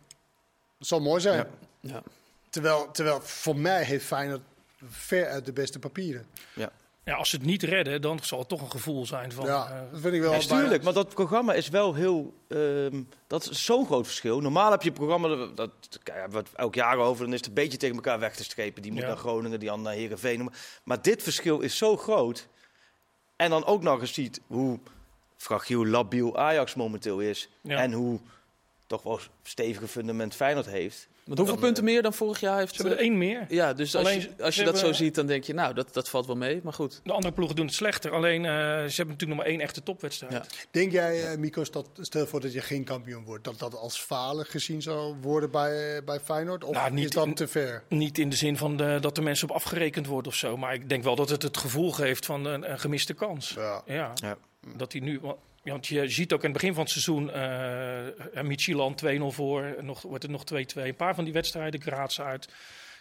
[0.77, 1.37] het zal mooi zijn.
[1.79, 1.91] Ja.
[1.93, 2.03] Ja.
[2.49, 4.41] Terwijl, terwijl voor mij heeft Feyenoord
[4.89, 6.27] ver uit de beste papieren.
[6.53, 6.71] ja,
[7.15, 9.45] als ze het niet redden, dan zal het toch een gevoel zijn van...
[9.45, 10.31] ja, eh, dat vind ik wel.
[10.33, 12.33] Ja, bijna- tuurlijk, maar dat programma is wel heel.
[12.47, 14.39] ehm, dat is zo'n groot verschil.
[14.41, 15.71] Normaal heb je een programma, dat, dat
[16.03, 18.35] kijk, hebben we het elk jaar over, dan is het een beetje tegen elkaar weg
[18.35, 18.81] te strepen.
[18.81, 19.07] Die moet Ja.
[19.07, 20.49] naar Groningen, die ander naar Heerenveen.
[20.83, 22.47] Maar dit verschil is zo groot.
[23.35, 24.79] En dan ook nog eens ziet hoe
[25.37, 27.49] fragiel, labiel Ajax momenteel is.
[27.61, 27.77] Ja.
[27.77, 28.19] En hoe
[28.87, 31.07] toch wel stevige fundament Feyenoord heeft.
[31.29, 32.75] Want hoeveel punten meer dan vorig jaar heeft...
[32.75, 33.45] ze hebben er eh, één meer.
[33.47, 35.93] Ja, dus als Alleen, je, als je dat zo ziet, dan denk je, nou, dat,
[35.93, 36.59] dat valt wel mee.
[36.63, 37.01] Maar goed.
[37.03, 38.11] De andere ploegen doen het slechter.
[38.11, 40.33] Alleen, eh, ze hebben natuurlijk nog maar één echte topwedstrijd.
[40.33, 40.43] Ja.
[40.71, 43.99] Denk jij, eh, Mikos, dat stel voor dat je geen kampioen wordt, dat dat als
[43.99, 46.63] falen gezien zou worden bij, bij Feyenoord?
[46.63, 47.83] Of Nou, niet is dat te ver?
[47.89, 50.57] Niet in de zin van de, dat er mensen op afgerekend worden of zo.
[50.57, 53.53] Maar ik denk wel dat het het gevoel geeft van een, een gemiste kans.
[53.55, 53.81] Ja.
[53.85, 54.11] Ja.
[54.15, 54.37] Ja.
[54.75, 55.19] Dat hij nu.
[55.63, 57.31] Ja, Want je ziet ook in het begin van het seizoen.
[57.31, 59.75] eh Michilan 2-0 voor.
[59.81, 60.55] Nog, wordt het nog 2-2.
[60.75, 61.81] Een paar van die wedstrijden.
[61.81, 62.49] Graats uit.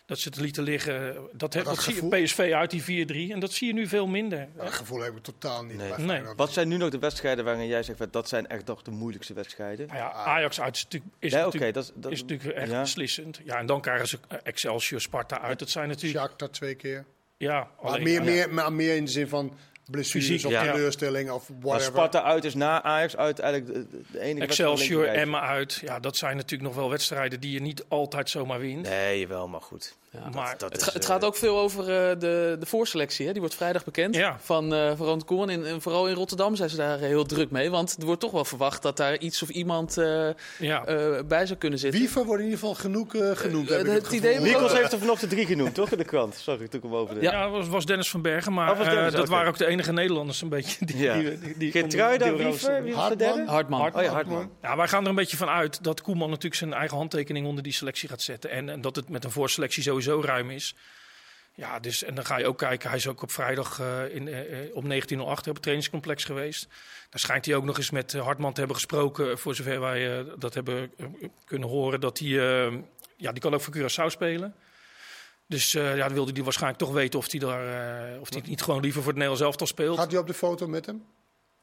[0.07, 1.14] Dat ze het lieten liggen.
[1.33, 3.33] Dat, dat dat zie je gevoel- PSV uit die 4-3.
[3.33, 4.49] En dat zie je nu veel minder.
[4.57, 5.92] Dat gevoel heb ik totaal niet Nee.
[5.97, 6.23] Nee.
[6.37, 8.90] Wat zijn nu nog de wedstrijden waarin jij zegt van, dat zijn echt nog de
[8.90, 9.87] moeilijkste wedstrijden?
[9.87, 12.81] Nou ja, Ajax uit is natuurlijk, is natuurlijk, dat, dat, is natuurlijk echt ja.
[12.81, 13.40] beslissend.
[13.44, 15.59] Ja, en dan krijgen ze eh, Excelsior, Sparta uit.
[15.59, 16.21] Dat zijn natuurlijk.
[16.25, 17.05] Shakhtar twee keer.
[17.37, 18.23] Ja, Maar meer, ja.
[18.23, 19.57] meer, maar meer in de zin van
[19.90, 20.72] blessures Fysiek, of ja.
[20.72, 21.92] teleurstelling of Maar whatever.
[21.92, 25.81] Sparta uit is na Ajax uit eigenlijk de, de- enige wedstrijd Excelsior, Emma uit.
[25.85, 28.88] Ja, dat zijn natuurlijk nog wel wedstrijden die je niet altijd zomaar wint.
[28.88, 29.96] Nee, wel, maar goed.
[30.12, 30.29] Ja.
[30.35, 33.25] maar dat Het, is, ga- het eh, gaat ook veel over eh, de, de voorselectie.
[33.27, 33.33] Hè?
[33.33, 34.37] Die wordt vrijdag bekend Ja.
[34.40, 35.51] van, eh van Ronald Koeman.
[35.51, 37.71] En, en vooral in Rotterdam zijn ze daar heel druk mee.
[37.71, 40.85] Want er wordt toch wel verwacht dat daar iets of iemand eh, ja.
[40.85, 42.01] eh, bij zou kunnen zitten.
[42.01, 43.71] Wiever wordt in ieder geval genoeg eh, genoemd.
[43.71, 45.90] Eh, het het idee heeft er vanochtend drie genoemd, toch?
[45.90, 46.35] In de krant.
[46.35, 47.21] Sorry, ik hem over de...
[47.21, 48.53] Ja, was, was Dennis van Bergen.
[48.53, 50.97] Maar Oh, eh, Dennis, dat waren ook de enige Nederlanders een beetje die...
[50.99, 51.14] Ja.
[51.18, 52.83] die, die, die Geertruida, konden Wiever, deelrooster.
[52.83, 53.37] wie was de Hartman.
[53.37, 53.51] derde?
[53.51, 53.81] Hartman.
[53.81, 54.03] Hartman.
[54.03, 54.51] Oh ja, Hartman.
[54.62, 57.62] Ja, wij gaan er een beetje van uit dat Koeman natuurlijk zijn eigen handtekening onder
[57.62, 58.51] die selectie gaat zetten.
[58.51, 60.75] En, en dat het met een voorselectie sowieso ruim is.
[61.55, 62.89] Ja, dus, en dan ga je ook kijken.
[62.89, 66.67] Hij is ook op vrijdag eh, in, eh, eh, op 1908 op het trainingscomplex geweest.
[67.11, 69.39] Daar schijnt hij ook nog eens met Hartman te hebben gesproken.
[69.39, 70.93] Voor zover wij dat hebben
[71.45, 72.01] kunnen horen.
[72.01, 72.29] Dat hij,
[73.17, 74.55] ja, die kan ook voor Curaçao spelen.
[75.47, 78.81] Dus ja, dan wilde hij waarschijnlijk toch weten of hij, daar, of hij niet gewoon
[78.81, 79.99] liever voor het Nederlands elftal speelt.
[79.99, 81.05] Gaat hij op de foto met hem?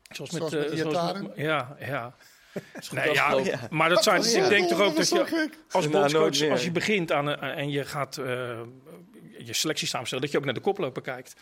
[0.09, 2.15] Zoals Zoals met, zoals met- ja, ja.
[2.91, 6.71] Nee, ja, maar dat zijn, ik denk toch ook dat je als bondscoach, als je
[6.71, 8.25] begint aan een- en je gaat eh,
[9.37, 11.33] je selectie samenstellen, dat je ook naar de koploper kijkt.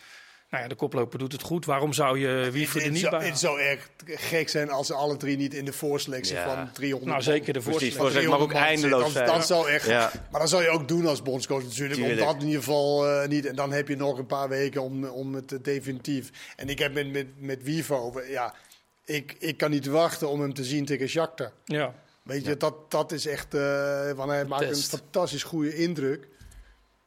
[0.50, 1.64] Nou ja, de koploper doet het goed.
[1.64, 5.16] Waarom zou je Wiever er niet bij het zou echt gek zijn als ze alle
[5.16, 6.44] drie niet in de voorselectie Ja.
[6.54, 7.98] van 300 Nou, zeker de voorselectie.
[8.00, 9.26] maar ook 300 man eindeloos zijn.
[9.26, 9.86] Dat, dat zou echt.
[9.86, 10.10] Ja.
[10.30, 11.94] Maar dat zou je ook doen als bondscoach natuurlijk.
[12.00, 12.20] Tuurlijk.
[12.20, 13.46] Om dat in ieder geval eh, niet.
[13.46, 16.30] En dan heb je nog een paar weken om, om het eh, definitief.
[16.56, 18.30] En ik heb met, met, met Wiever over.
[18.30, 18.54] Ja,
[19.04, 21.52] ik, ik kan niet wachten om hem te zien tegen Shakhtar.
[21.64, 21.94] Ja.
[22.22, 23.54] Weet je, dat, dat is echt.
[23.54, 24.92] eh want hij maakt Test.
[24.92, 26.28] een fantastisch goede indruk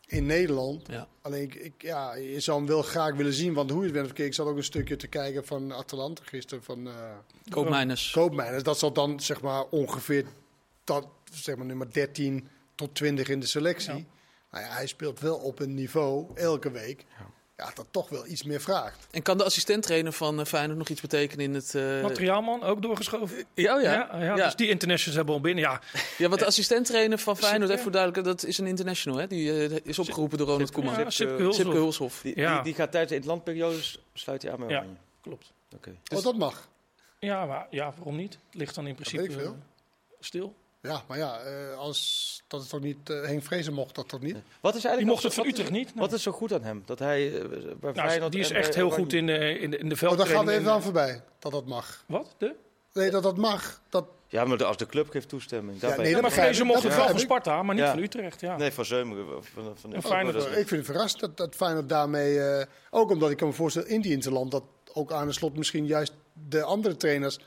[0.08, 0.88] in Nederland.
[0.88, 1.08] Ja.
[1.22, 3.54] Alleen, ik, ik- ja, je zou hem wel graag willen zien.
[3.54, 4.28] Want hoe je het bent verkeerd.
[4.28, 6.64] Ik zat ook een stukje te kijken van Atalanta gisteren.
[6.64, 6.94] Van eh
[7.50, 8.12] Koopmijners.
[8.12, 8.64] Koopmijners.
[8.64, 10.26] Dat zal dan zeg maar ongeveer
[10.84, 13.94] dat, zeg maar nummer 13 tot 20 in de selectie.
[13.96, 14.04] Ja.
[14.52, 17.06] Nou ja, hij speelt wel op een niveau elke week.
[17.20, 17.26] Ja,
[17.58, 19.08] dat toch wel iets meer vraagt.
[19.12, 21.76] En kan de assistenttrainer van eh, Feyenoord nog iets betekenen in het...
[21.76, 23.46] eh, Materiaalman ook doorgeschoven.
[23.54, 23.94] Ja, oh ja.
[23.94, 24.46] Ja, ja, Ja.
[24.46, 25.64] Dus die internationals hebben al binnen.
[25.64, 25.82] Ja,
[26.18, 29.28] Ja, want de assistenttrainer van Feyenoord, even voor duidelijkelijk, dat is een international, hè?
[29.28, 30.94] Die eh, is opgeroepen door Ronald Koeman.
[30.94, 31.56] ja, Sipke Sipke Hulshoff.
[31.66, 32.22] Sipke Hulshoff.
[32.22, 32.54] Die, Ja.
[32.54, 34.76] die, die gaat tijdens de interlandperiodes sluit hij aan met Ja.
[34.78, 34.96] Oranje.
[35.22, 35.52] klopt.
[35.76, 35.96] Oké.
[36.16, 36.68] oh, dat mag.
[37.20, 38.34] Ja, maar, ja, waarom niet?
[38.34, 39.50] Het ligt dan in principe eh,
[40.20, 40.56] stil.
[40.82, 43.10] Ja, maar ja, eh, als, dat is toch niet...
[43.10, 44.36] eh, Henk Vrezen mocht dat toch niet?
[44.62, 45.92] Wat is eigenlijk Die mocht nog het van Utrecht niet.
[45.96, 46.84] Wat is zo goed aan hem?
[46.86, 47.48] Dat hij eh,
[47.80, 50.00] bij Nou, die is echt bij heel goed in de, in de, in de Oh,
[50.02, 50.48] daar veldtraining.
[50.48, 52.04] gaat even en- aan voorbij, dat dat mag.
[52.08, 52.36] Wat?
[52.38, 52.56] De?
[52.94, 53.82] Nee, dat dat mag.
[53.90, 55.82] Dat, Ja, maar de- als de club geeft toestemming.
[55.82, 57.92] Ja, nee, maar Vrezen mocht het wel van Sparta, maar niet Ja.
[57.92, 58.42] van Utrecht.
[58.42, 58.58] Ja.
[58.58, 59.38] Nee, van Zeumeren.
[59.38, 62.40] of Van, van, En van, Feyenoord ik vind het verrassend dat, dat Feyenoord daarmee...
[62.40, 64.52] eh, ook omdat ik kan me voorstellen, in die interland...
[64.52, 66.14] dat ook aan de slot misschien juist
[66.50, 67.40] de andere trainers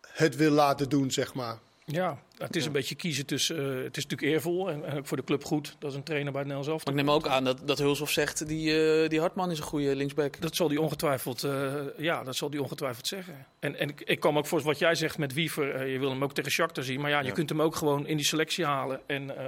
[0.00, 1.58] het wil laten doen, zeg maar.
[1.84, 3.56] Ja, het is een beetje kiezen tussen.
[3.56, 5.76] eh, het is natuurlijk eervol en, en ook voor de club goed.
[5.78, 7.14] Dat is een trainer bij het Nederlands Maar elftal.
[7.14, 9.96] ik neem ook aan dat, dat Hulshoff zegt, die, eh, die Hartman is een goede
[9.96, 10.40] linksback.
[10.40, 13.46] Dat zal die ongetwijfeld, eh, ja, dat zal die ongetwijfeld zeggen.
[13.60, 15.86] En, en ik, ik kan me ook voor wat jij zegt met Wiever.
[15.86, 17.00] je wil hem ook tegen Shakhtar zien.
[17.00, 17.32] Maar ja, je Ja.
[17.32, 19.00] kunt hem ook gewoon in die selectie halen.
[19.06, 19.44] En eh,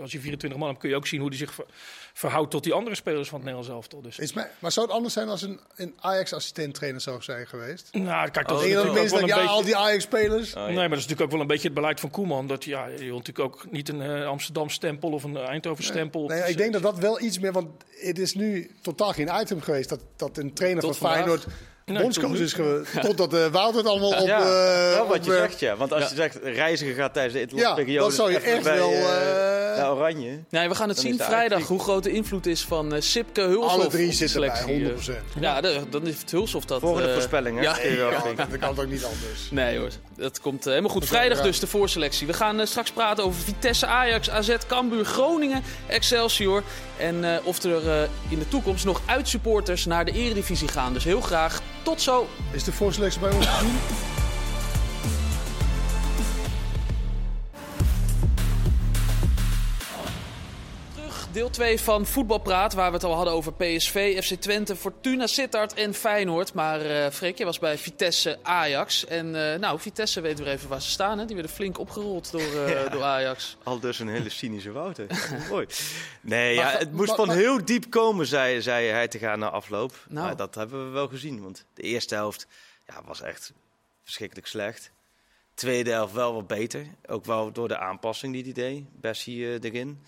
[0.00, 1.66] als je 24 man hebt, kun je ook zien hoe hij zich ver-
[2.12, 4.02] verhoudt tot die andere spelers van het Nederlands elftal.
[4.02, 7.88] Dus, Is maar zou het anders zijn als een, een Ajax-assistent-trainer zou zijn geweest?
[7.92, 9.50] nou, kijk, dat Oh, is natuurlijk ook wel een ja, beetje...
[9.50, 10.54] al die Ajax-spelers?
[10.54, 10.66] Oh, ja.
[10.66, 12.37] Nee, maar dat is natuurlijk ook wel een beetje het beleid van Koeman.
[12.46, 16.26] Dat ja, je wil natuurlijk ook niet een eh, Amsterdam stempel of een Eindhoven stempel.
[16.26, 17.68] Nee, ik denk dat dat wel iets meer, want
[18.00, 21.24] het is nu totaal geen item geweest dat, dat een trainer Tot van vandaag.
[21.24, 21.46] Feyenoord
[21.88, 22.38] Nee, bondscoach nu.
[22.38, 23.00] is geweest.
[23.06, 24.26] Totdat uh, Wouter het allemaal op...
[24.26, 25.76] ja, eh, wel wat op, je eh, zegt, ja.
[25.76, 26.08] Want als Ja.
[26.08, 28.00] je zegt reiziger gaat tijdens de Ja, interlandperiode...
[28.00, 28.90] dan zou je echt bij, wel...
[28.90, 30.38] eh, eh, naar Oranje.
[30.50, 33.40] Nee, we gaan het zien is vrijdag hoe groot de invloed is van eh, Sipke
[33.40, 33.74] Hulshoff.
[33.74, 35.14] alle drie zitten bij, selectie, 100%.
[35.36, 35.42] eh.
[35.42, 36.80] Ja, de- dan heeft Hulshoff dat...
[36.80, 37.62] Volgende eh, voorspelling, hè?
[37.62, 37.76] ja.
[37.96, 39.48] Wel Ja, dat kan toch niet anders.
[39.50, 41.02] Nee hoor, dat komt eh, helemaal goed.
[41.02, 42.26] is Vrijdag dus de voorselectie.
[42.26, 46.62] We gaan eh, straks praten over Vitesse, Ajax, AZ, Cambuur, Groningen, Excelsior.
[46.98, 50.92] En eh, of er eh, in de toekomst nog uitsupporters naar de eredivisie gaan.
[50.92, 52.28] Dus heel graag tot zo.
[52.50, 54.17] Is de voorselectie bij ons te zien?
[61.32, 65.74] Deel 2 van Voetbalpraat, waar we het al hadden over PSV, FC Twente, Fortuna Sittard
[65.74, 66.52] en Feyenoord.
[66.54, 69.04] Maar eh Freek, je was bij Vitesse Ajax.
[69.04, 71.18] En eh, nou, Vitesse weten we even waar ze staan.
[71.18, 71.24] Hè?
[71.24, 73.56] Die werden flink opgerold door, eh, door Ajax.
[73.62, 75.06] Al dus een hele cynische Wouter.
[75.50, 75.66] Mooi.
[76.20, 79.18] Nee, Maar ja, het moest maar- van maar- heel diep komen, zei, zei hij te
[79.18, 79.92] gaan na afloop.
[80.08, 80.26] Nou.
[80.26, 81.42] Maar dat hebben we wel gezien.
[81.42, 82.46] Want de eerste helft
[82.86, 83.52] ja, was echt
[84.04, 84.90] verschrikkelijk slecht.
[85.54, 86.86] Tweede helft wel wat beter.
[87.06, 88.84] Ook wel door de aanpassing die hij deed.
[89.00, 90.02] Bessie eh, erin.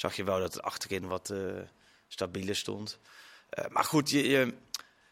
[0.00, 1.38] Zag je wel dat het achterin wat eh
[2.08, 2.98] stabieler stond.
[3.50, 4.54] Eh, maar goed, je, je-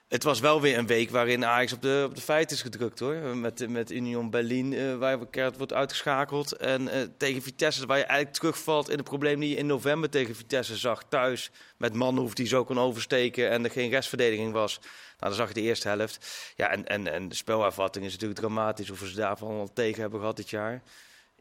[0.08, 2.98] het was wel weer een week waarin Ajax op de, op de feiten is gedrukt
[2.98, 3.14] hoor.
[3.14, 6.52] Met, met Union Berlin, eh, waar keihard wordt uitgeschakeld.
[6.56, 10.34] En tegen Vitesse, waar je eigenlijk terugvalt in het probleem die je in november tegen
[10.36, 11.50] Vitesse zag thuis.
[11.76, 14.78] Met Manhoef die zo kon oversteken en er geen restverdediging was.
[14.80, 16.28] Nou, dan zag je de eerste helft.
[16.56, 18.88] Ja, en, en, en de spelervatting is natuurlijk dramatisch.
[18.88, 20.82] Hoeveel ze daarvan al tegen hebben gehad dit jaar.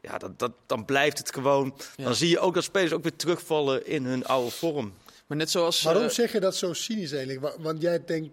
[0.00, 1.74] Ja, dat, dat, dan blijft het gewoon.
[1.96, 2.04] Ja.
[2.04, 4.92] Dan zie je ook dat spelers ook weer terugvallen in hun oude vorm.
[5.26, 5.82] Maar net zoals...
[5.82, 7.40] Waarom eh, zeg je dat zo cynisch eigenlijk?
[7.40, 8.28] Wa- Want jij denkt,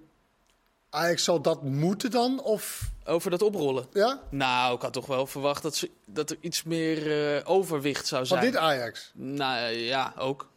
[0.89, 2.41] Ajax zal dat moeten dan?
[2.41, 3.85] Of, over dat oprollen.
[3.93, 4.21] ja?
[4.29, 8.27] Nou, ik had toch wel verwacht dat, ze, dat er iets meer eh, overwicht zou
[8.27, 8.51] Van zijn.
[8.51, 9.11] dit Ajax?
[9.13, 10.49] Nou ja, ook.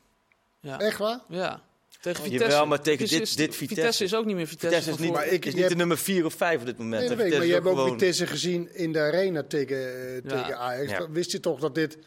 [0.60, 0.78] Ja.
[0.78, 1.20] Echt waar?
[1.28, 1.62] ja.
[2.00, 2.64] Tegen Jawel, Vitesse.
[2.64, 4.04] maar tegen Het dit- is- dit Vitesse.
[4.04, 4.76] is ook niet meer Vitesse.
[4.76, 7.00] Vitesse is niet, Maar ik- is niet de nummer 4 of 5 op dit moment.
[7.00, 7.16] Nee, weet.
[7.16, 10.90] Maar Vitesse je hebt ook gewoon- Vitesse gezien in de arena tegen, eh, tegen Ajax.
[10.90, 11.10] Ja.
[11.10, 11.98] Wist je toch dat dit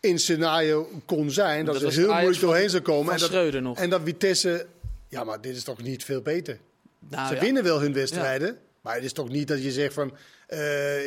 [0.00, 1.64] in scenario kon zijn?
[1.64, 3.18] Dat, Dat ze heel moeilijk van- doorheen zou komen.
[3.18, 3.78] van En dat, nog.
[3.78, 4.66] en dat Vitesse...
[5.08, 6.58] Ja, maar dit is toch niet veel beter?
[7.08, 7.40] Nou, Ze ja.
[7.40, 8.58] winnen wel hun wedstrijden.
[8.80, 10.16] Maar het is toch niet dat je zegt van...
[10.46, 10.58] eh,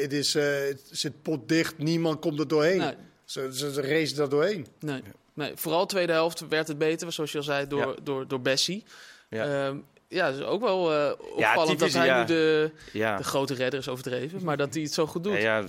[0.02, 2.78] het, is, eh, het zit potdicht, niemand komt er doorheen.
[2.78, 2.94] Nee.
[3.26, 4.68] Ze, ze, ze racen er doorheen.
[4.80, 5.02] Nee.
[5.40, 7.96] Nee, vooral de tweede helft werd het beter, zoals je al zei, door, Ja.
[8.04, 8.84] door, door Bessie.
[9.30, 9.46] Ja.
[9.46, 9.74] Ja,
[10.08, 12.20] ja is ook wel eh, opvallend typisch, dat hij ja.
[12.20, 13.18] nu de, Ja.
[13.18, 15.34] de grote redder is overdreven, maar dat hij het zo goed doet.
[15.34, 15.66] Ja, ja,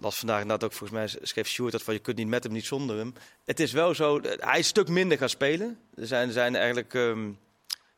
[0.00, 2.52] las vandaag inderdaad ook volgens mij schreef Sjoerd dat van je kunt niet met hem,
[2.52, 3.14] niet zonder hem.
[3.44, 5.78] Het is wel zo, eh, hij is een stuk minder gaan spelen.
[5.94, 7.30] Er zijn, zijn eigenlijk, ehm,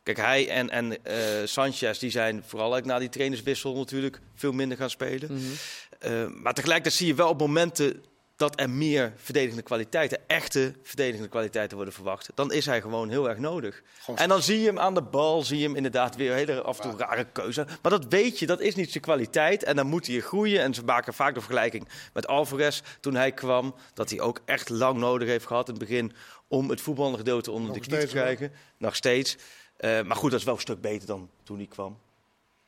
[0.03, 4.77] kijk hij en, en eh, Sanchez die zijn vooral na die trainerswissel natuurlijk veel minder
[4.77, 5.31] gaan spelen.
[5.33, 6.41] Mhm.
[6.41, 8.03] Maar tegelijkertijd zie je wel op momenten
[8.43, 12.29] dat er meer verdedigende kwaliteiten, echte verdedigende kwaliteiten worden verwacht.
[12.35, 13.81] Dan is hij gewoon heel erg nodig.
[13.99, 16.61] Gewoon- En dan zie je hem aan de bal, zie je hem inderdaad weer hele
[16.61, 17.65] af en toe rare keuze.
[17.81, 19.63] Maar dat weet je, dat is niet zijn kwaliteit.
[19.63, 20.61] En dan moet hij groeien.
[20.61, 23.75] En ze maken vaak de vergelijking met Alvarez toen hij kwam.
[23.93, 26.13] Dat hij ook echt lang nodig heeft gehad in het begin
[26.47, 28.13] om het voetbalgedeelte onder Nog de knie te hoor.
[28.15, 28.51] krijgen.
[28.77, 29.37] Nog steeds.
[29.77, 31.97] Eh, maar goed, dat is wel een stuk beter dan toen hij kwam.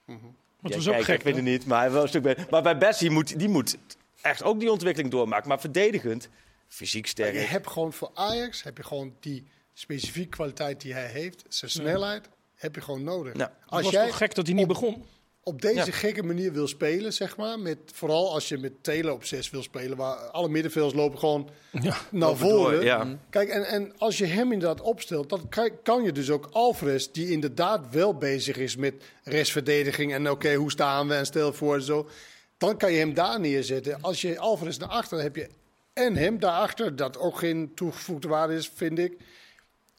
[0.06, 0.22] Maar Ja,
[0.62, 1.18] het was ook kijk, gek.
[1.18, 2.48] Ik weet het niet, maar hij wel een stuk beter.
[2.50, 3.78] Maar bij Bessie moet die moet
[4.26, 5.46] echt ook die ontwikkeling doormaakt.
[5.46, 6.30] Maar verdedigend,
[6.68, 7.34] fysiek sterk.
[7.34, 11.72] Je hebt gewoon voor Ajax heb je gewoon die specifieke kwaliteit die hij heeft, zijn
[11.72, 13.34] snelheid, heb je gewoon nodig.
[13.34, 15.06] Nou, Als was jij toch gek dat hij niet begon?
[15.48, 17.60] op deze gekke manier wil spelen, zeg maar.
[17.60, 21.50] Met, vooral als je met Taylor op 6 wil spelen, waar alle middenvelders lopen gewoon
[21.82, 22.84] ja, naar voren.
[22.84, 23.18] ja.
[23.30, 25.50] Kijk, en, en als je hem inderdaad opstelt, dan
[25.84, 30.72] kan je dus ook Alvarez, die inderdaad wel bezig is met restverdediging en oké, hoe
[30.72, 32.10] staan we en stel voor en zo.
[32.58, 34.02] Dan kan je hem daar neerzetten.
[34.02, 35.50] Als je Alvarez naar achter, heb je
[35.94, 39.18] en hem daarachter, dat ook geen toegevoegde waarde is, vind ik.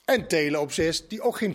[0.05, 1.55] En Taylor op 6, die ook geen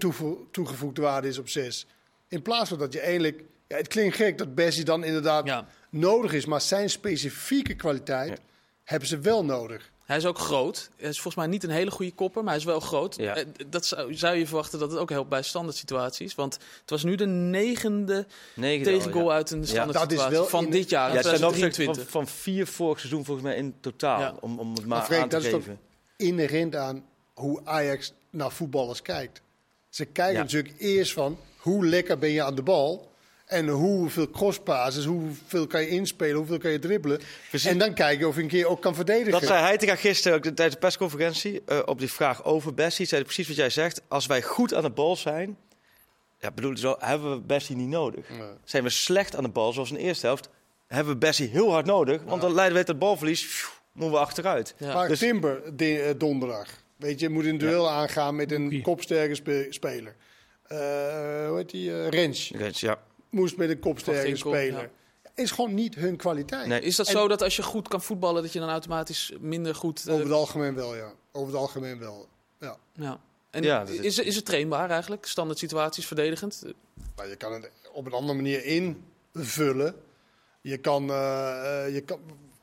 [0.51, 1.87] toegevoegde waarde is op 6.
[2.27, 6.33] In plaats van dat je eigenlijk ja, het klinkt gek dat Bessie dan inderdaad nodig
[6.33, 8.41] is, maar zijn specifieke kwaliteit
[8.83, 9.90] hebben ze wel nodig.
[10.11, 10.89] Hij is ook groot.
[10.97, 13.15] Hij is volgens mij niet een hele goede kopper, maar hij is wel groot.
[13.15, 13.35] Ja.
[13.35, 16.35] Eh, dat zou, zou, je verwachten dat het ook helpt bij standaard situaties.
[16.35, 20.69] Want het was nu de negende, negende tegengoal uit een standaard ja, situatie wel van
[20.69, 21.95] dit jaar, ja, 2023.
[22.03, 25.35] Van, van vier vorig seizoen volgens mij in totaal, om, om het maar, aan te
[25.35, 25.59] dat geven.
[25.59, 25.75] Is toch
[26.27, 29.41] inherent aan hoe Ajax naar voetballers kijkt.
[29.89, 33.10] Ze kijken natuurlijk eerst van, hoe lekker ben je aan de bal...
[33.51, 37.19] En hoeveel crosspasses, hoeveel kan je inspelen, hoeveel kan je dribbelen.
[37.63, 39.31] En dan kijken of je een keer ook kan verdedigen.
[39.31, 43.05] Dat zei Heitinga gisteren ook tijdens de persconferentie uh, op die vraag over Bessie.
[43.05, 44.01] Zei precies wat jij zegt.
[44.07, 45.57] Als wij goed aan de bal zijn,
[46.39, 48.25] ja, bedoel, zo, hebben we Bessie niet nodig.
[48.63, 50.49] Zijn we slecht aan de bal, zoals in de eerste helft,
[50.87, 52.21] hebben we Bessie heel hard nodig.
[52.23, 54.75] Want dan leiden we het balverlies, pfiuh, moeten we achteruit.
[54.77, 54.93] Ja.
[54.93, 56.67] Maar dus, Timber de, uh, donderdag.
[56.97, 60.15] Weet je, moet een duel aangaan met een kopsterke speler.
[60.71, 60.77] Uh,
[61.47, 62.09] hoe heet die?
[62.09, 62.51] Rens.
[62.55, 62.99] Rens, ja
[63.31, 64.89] moest met een kopsterke speler.
[65.35, 66.67] Is gewoon niet hun kwaliteit.
[66.67, 69.75] Nee, is dat zo dat als je goed kan voetballen, dat je dan automatisch minder
[69.75, 70.07] goed.
[70.07, 70.13] Uh...
[70.13, 71.13] Over het algemeen wel, ja.
[71.31, 72.27] Over het algemeen wel.
[72.59, 72.77] Ja.
[72.93, 73.19] ja.
[73.49, 75.25] En ja, is, is het trainbaar eigenlijk?
[75.25, 76.63] Standaard situaties verdedigend?
[77.15, 79.95] Nou, je kan het op een andere manier invullen.
[80.61, 82.19] Je kan, uh, je kan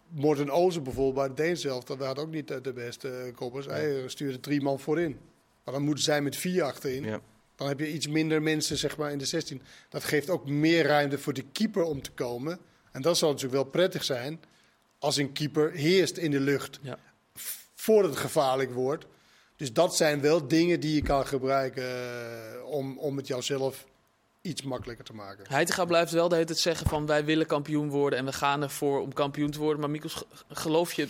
[0.09, 3.67] Morten Ozen bijvoorbeeld bij de zelf, dat had ook niet de beste koppers.
[3.67, 5.19] Hij stuurde drie man voorin.
[5.65, 7.05] Maar dan moeten zij met vier achterin.
[7.05, 7.21] Ja.
[7.59, 9.63] Dan heb je iets minder mensen zeg maar, in de 16.
[9.89, 12.59] Dat geeft ook meer ruimte voor de keeper om te komen.
[12.93, 14.41] En dat zal natuurlijk wel prettig zijn
[14.99, 16.79] als een keeper heerst in de lucht.
[16.83, 16.99] Ja.
[17.75, 19.07] Voordat het gevaarlijk wordt.
[19.57, 23.87] Dus dat zijn wel dingen die je kan gebruiken uh, om, om het jouzelf
[24.41, 25.45] iets makkelijker te maken.
[25.49, 28.63] Heitinga blijft wel de hele tijd zeggen van wij willen kampioen worden en we gaan
[28.63, 29.81] ervoor om kampioen te worden.
[29.81, 31.09] Maar Mikkels, geloof je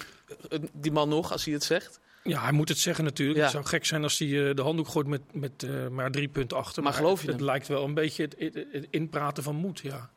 [0.73, 2.01] die man nog als hij het zegt?
[2.29, 3.41] Ja, hij moet het zeggen natuurlijk.
[3.41, 6.29] Het zou gek zijn als hij uh, de handdoek gooit met, met uh, maar drie
[6.29, 6.83] punten achter.
[6.83, 8.35] Maar, maar geloof je Het lijkt wel een beetje het,
[8.73, 10.11] het, inpraten van moed, ja.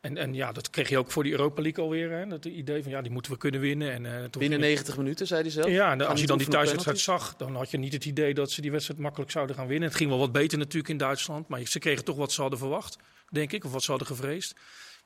[0.00, 2.10] En, en ja, dat kreeg je ook voor die Europa League alweer.
[2.10, 2.26] Hè?
[2.26, 3.92] Dat idee van ja, die moeten we kunnen winnen.
[3.92, 5.68] En, uh, Binnen 90 minuten, zei hij zelf.
[5.68, 8.50] Ja, en als je dan die thuiswedstrijd zag, dan had je niet het idee dat
[8.50, 9.88] ze die wedstrijd makkelijk zouden gaan winnen.
[9.88, 11.48] Het ging wel wat beter natuurlijk in Duitsland.
[11.48, 12.96] Maar ze kregen toch wat ze hadden verwacht,
[13.30, 13.64] denk ik.
[13.64, 14.54] Of wat ze hadden gevreesd.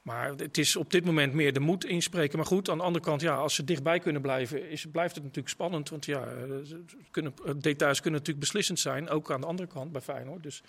[0.03, 2.39] Maar het is op dit moment meer de moed inspreken.
[2.39, 5.23] Maar goed, aan de andere kant, ja, als ze dichtbij kunnen blijven, is, blijft het
[5.25, 5.89] natuurlijk spannend.
[5.89, 6.77] Want ja, eh,
[7.11, 9.09] kunnen, details kunnen natuurlijk beslissend zijn.
[9.09, 10.43] Ook aan de andere kant bij Feyenoord.
[10.43, 10.63] Dus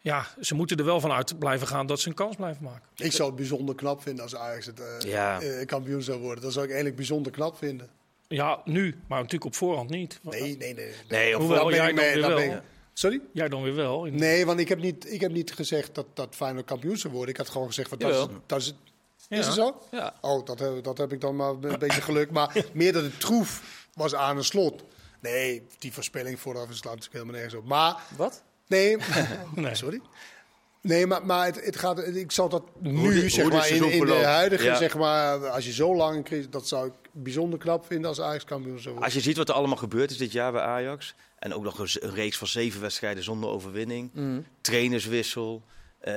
[0.00, 2.88] ja, ze moeten er wel vanuit blijven gaan dat ze een kans blijven maken.
[2.96, 6.42] Ik zou het bijzonder knap vinden als Ajax het uh, kampioen zou worden.
[6.42, 7.88] Dat zou ik eigenlijk bijzonder knap vinden.
[8.28, 10.20] Ja, nu, maar natuurlijk op voorhand niet.
[10.22, 10.74] Nee, nee, nee.
[10.74, 10.94] nee.
[11.08, 12.60] nee Hoewel, jij dan wel.
[12.98, 13.20] Sorry?
[13.32, 14.04] Jij dan weer wel?
[14.04, 17.30] Nee, want ik heb niet, ik heb niet gezegd dat, dat Feyenoord kampioen zou worden.
[17.30, 18.74] Ik had gewoon gezegd, wat dat, is, dat is,
[19.28, 19.82] is het zo?
[19.90, 20.14] Ja.
[20.20, 22.30] Oh, dat, heb, dat heb ik dan maar een beetje geluk.
[22.30, 23.62] Maar meer dat het troef
[23.94, 24.82] was aan een slot.
[25.20, 27.64] Nee, die voorspelling vooraf slaat natuurlijk helemaal nergens op.
[27.64, 27.96] Maar...
[28.16, 28.42] Wat?
[28.66, 28.96] Nee,
[29.54, 29.74] nee.
[29.74, 30.00] sorry.
[30.80, 34.24] Nee, maar, maar het, het, gaat, ik zal dat nu, zeg maar, in, in, de
[34.24, 38.20] huidige, zeg maar, als je zo lang in dat zou ik bijzonder knap vinden als
[38.20, 39.04] Ajax kampioen zou worden.
[39.04, 41.78] Als je ziet wat er allemaal gebeurd is dit jaar bij Ajax, en ook nog
[41.78, 44.10] een, reeks van zeven wedstrijden zonder overwinning.
[44.12, 44.46] Mm.
[44.60, 45.62] Trainerswissel.
[46.04, 46.14] Uh,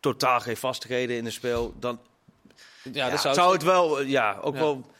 [0.00, 1.74] totaal geen vastigheden in het spel.
[1.78, 2.00] Dan
[2.92, 4.90] ja, ja zou, zou het wel, eh, ja, ook wel,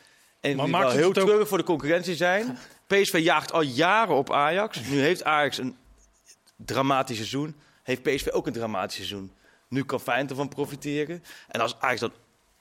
[0.41, 2.59] en maar wel heel treurig voor de concurrentie zijn.
[2.87, 4.81] PSV jaagt al jaren op Ajax.
[4.81, 5.77] Nu heeft Ajax een
[6.57, 7.57] dramatisch seizoen.
[7.83, 9.33] Heeft PSV ook een dramatisch seizoen.
[9.69, 11.25] Nu kan Feyenoord ervan profiteren.
[11.49, 12.01] En als Ajax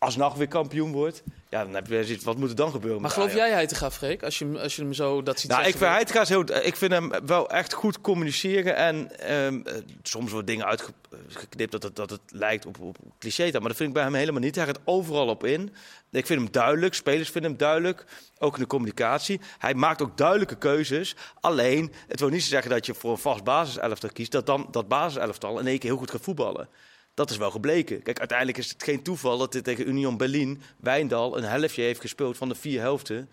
[0.03, 3.01] dan alsnog weer kampioen wordt, ja, dan heb je wat moet er dan gebeuren?
[3.01, 5.77] Maar geloof jij Heitinga, Freek, als je, als je hem zo dat ziet nou, ik
[5.77, 9.63] vind Heitinga heel, ik vind hem wel echt goed communiceren en um,
[10.03, 13.89] soms worden dingen uitgeknipt dat het, dat het lijkt op, op cliché, maar dat vind
[13.89, 14.55] ik bij hem helemaal niet.
[14.55, 15.73] Hij gaat overal op in.
[16.11, 18.05] Ik vind hem duidelijk, spelers vinden hem duidelijk,
[18.37, 19.39] ook in de communicatie.
[19.57, 21.15] Hij maakt ook duidelijke keuzes.
[21.39, 24.87] Alleen, het wil niet zeggen dat je voor een vast basiselftal kiest, dat dan dat
[24.87, 26.69] basiselftal in één keer heel goed gaat voetballen.
[27.13, 28.01] Dat is wel gebleken.
[28.01, 32.01] Kijk, uiteindelijk is het geen toeval dat dit tegen Union Berlin Wijndal een helftje heeft
[32.01, 33.29] gespeeld van de vier helften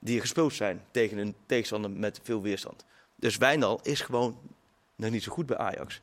[0.00, 2.84] die er gespeeld zijn tegen een tegenstander met veel weerstand.
[3.16, 4.38] Dus Wijndal is gewoon
[4.96, 6.00] nog niet zo goed bij Ajax.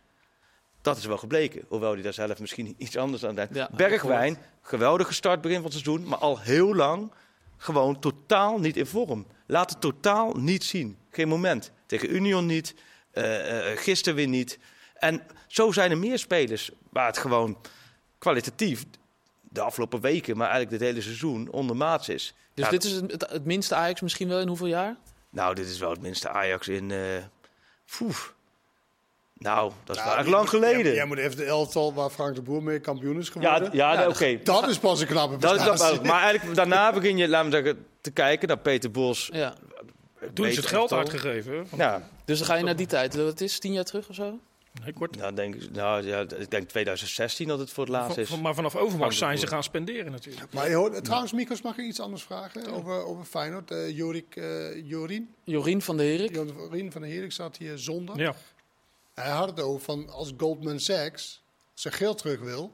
[0.81, 1.65] Dat is wel gebleken.
[1.67, 3.75] Hoewel hij daar zelf misschien iets anders aan denkt.
[3.75, 6.07] Bergwijn, geweldige start begin van het seizoen.
[6.07, 7.11] Maar al heel lang
[7.57, 9.27] gewoon totaal niet in vorm.
[9.47, 10.97] Laat het totaal niet zien.
[11.09, 11.71] Geen moment.
[11.85, 12.75] Tegen Union niet.
[13.13, 14.59] Uh, uh, gisteren weer niet.
[14.95, 17.57] En zo zijn er meer spelers waar het gewoon
[18.17, 18.85] kwalitatief
[19.41, 22.33] de afgelopen weken, maar eigenlijk dit hele seizoen ondermaats is.
[22.53, 24.95] Dus dit is het, het, minste Ajax misschien wel in hoeveel jaar?
[25.29, 26.89] Nou, dit is wel het minste Ajax in.
[26.89, 26.99] Uh,
[29.33, 30.93] nou, dat is nou, eigenlijk lang geleden.
[30.93, 33.69] Jij, moet even de elftal waar Frank de Boer mee kampioen is geworden.
[33.73, 34.39] Ja, ja, oké.
[34.43, 36.01] Dat is pas een knappe prestatie.
[36.01, 39.29] maar eigenlijk daarna begin je, laten we zeggen, te kijken naar Peter Bos.
[39.33, 39.53] Ja.
[40.33, 41.67] Toen is het geld uitgegeven.
[41.77, 42.09] Ja.
[42.25, 43.15] Dus dan ga je naar die tijd.
[43.15, 44.39] Wat is tien jaar terug of zo?
[44.83, 45.17] Nee, kort.
[45.17, 48.39] Nou, denk, nou, ja, ik denk 2016 dat het voor het laatst is.
[48.39, 50.53] maar vanaf Overmars zijn ze gaan spenderen natuurlijk.
[50.53, 53.71] Maar je hoort, trouwens, Mikos, mag ik iets anders vragen over, over Feyenoord?
[53.71, 55.33] Uh, Jorik, uh, Jorien?
[55.43, 56.33] Jorien van de Herik.
[56.33, 58.17] Jorien van de Herik zat hier zondag.
[58.17, 58.35] Ja.
[59.13, 61.41] Hij had het over van als Goldman Sachs
[61.73, 62.73] zijn geld terug wil,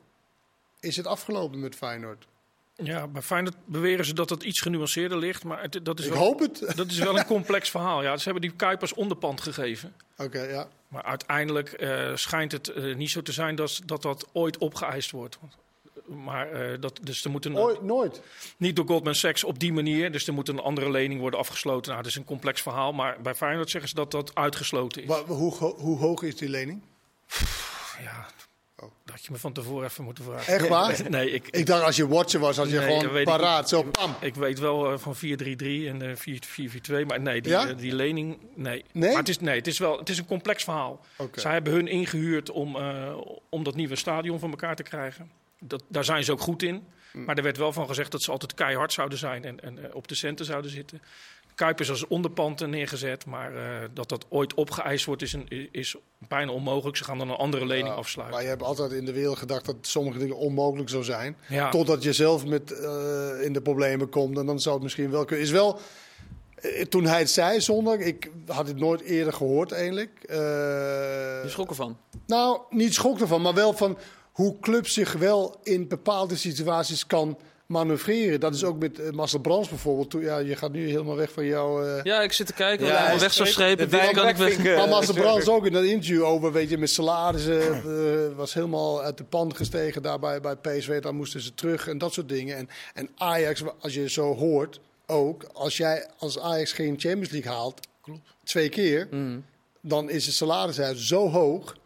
[0.79, 2.27] is het afgelopen met Feyenoord.
[2.75, 5.43] Ja, bij Feyenoord beweren ze dat het iets genuanceerder ligt.
[5.43, 6.73] Maar het, dat is ik wel, hoop het.
[6.75, 8.03] Dat is wel een complex verhaal.
[8.03, 9.93] Ja, ze hebben die Kuipers onderpand gegeven.
[10.17, 10.67] Oké, ja.
[10.91, 15.11] Maar uiteindelijk uh, schijnt het uh, niet zo te zijn dat, dat dat ooit opgeëist
[15.11, 15.39] wordt.
[16.05, 18.21] Maar uh, dat, dus er moet een, Ooit, nooit.
[18.57, 20.11] Niet door Goldman Sachs op die manier.
[20.11, 21.91] Dus er moet een andere lening worden afgesloten.
[21.91, 22.93] Nou, dat is een complex verhaal.
[22.93, 25.07] Maar bij Feyenoord zeggen ze dat dat uitgesloten is.
[25.07, 26.81] Maar, hoe, hoe hoog is die lening?
[28.03, 28.27] Ja,
[28.81, 28.91] Oh.
[29.05, 30.53] Dat had je me van tevoren even moeten vragen.
[30.53, 30.99] Echt waar?
[31.09, 34.15] Nee, ik, ik dacht als je watcher was, als je gewoon paraat, zo pam.
[34.19, 37.67] Ik weet wel uh, van 4-3-3 en uh, 4-4-2, maar nee, die, ja?
[37.67, 38.85] uh, die lening, nee.
[38.91, 39.09] nee.
[39.09, 41.05] Maar het is, nee, het is, wel, het is een complex verhaal.
[41.17, 41.41] Okay.
[41.41, 42.77] Zij hebben hun ingehuurd om,
[43.49, 45.31] om dat nieuwe stadion van elkaar te krijgen.
[45.59, 46.83] Dat, daar zijn ze ook goed in.
[47.11, 47.25] Mm.
[47.25, 50.07] Maar er werd wel van gezegd dat ze altijd keihard zouden zijn en, en op
[50.07, 51.01] de centen zouden zitten.
[51.61, 53.59] Kuipers als onderpand neergezet, maar uh,
[53.93, 55.95] dat dat ooit opgeëist wordt is, een, is
[56.27, 56.97] bijna onmogelijk.
[56.97, 58.35] Ze gaan dan een andere lening ja, afsluiten.
[58.35, 61.37] Maar je hebt altijd in de wereld gedacht dat sommige dingen onmogelijk zou zijn.
[61.47, 61.69] Ja.
[61.69, 65.25] Totdat je zelf met, uh, in de problemen komt en dan zou het misschien wel
[65.25, 65.45] kunnen.
[65.45, 65.79] Is wel,
[66.61, 70.19] uh, toen hij het zei zondag, ik had het nooit eerder gehoord eigenlijk.
[70.27, 71.97] je schrok ervan?
[72.25, 73.97] Nou, niet schrok ervan, maar wel van
[74.31, 77.37] hoe clubs zich wel in bepaalde situaties kan
[77.71, 78.39] manoeuvreren.
[78.39, 80.23] Dat is ook met uh, Marcel Brands bijvoorbeeld.
[80.23, 81.85] ja, je gaat nu helemaal weg van jou.
[81.85, 82.03] Uh...
[82.03, 82.85] Ja, ik zit te kijken.
[82.85, 83.89] Ja, weg zou strepen.
[83.89, 84.63] Wie kan ik weg?
[84.63, 87.81] Maar Marcel Brands ook in dat interview over, weet je, met salarissen.
[87.85, 91.01] Uh, was helemaal uit de pan gestegen daarbij bij PSV.
[91.01, 92.57] Dan moesten ze terug en dat soort dingen.
[92.57, 95.43] En, en Ajax, als je zo hoort, ook.
[95.53, 98.19] Als jij als Ajax geen Champions League haalt, Klopt.
[98.43, 99.45] twee keer, mm.
[99.81, 101.79] dan is het salaris zo hoog.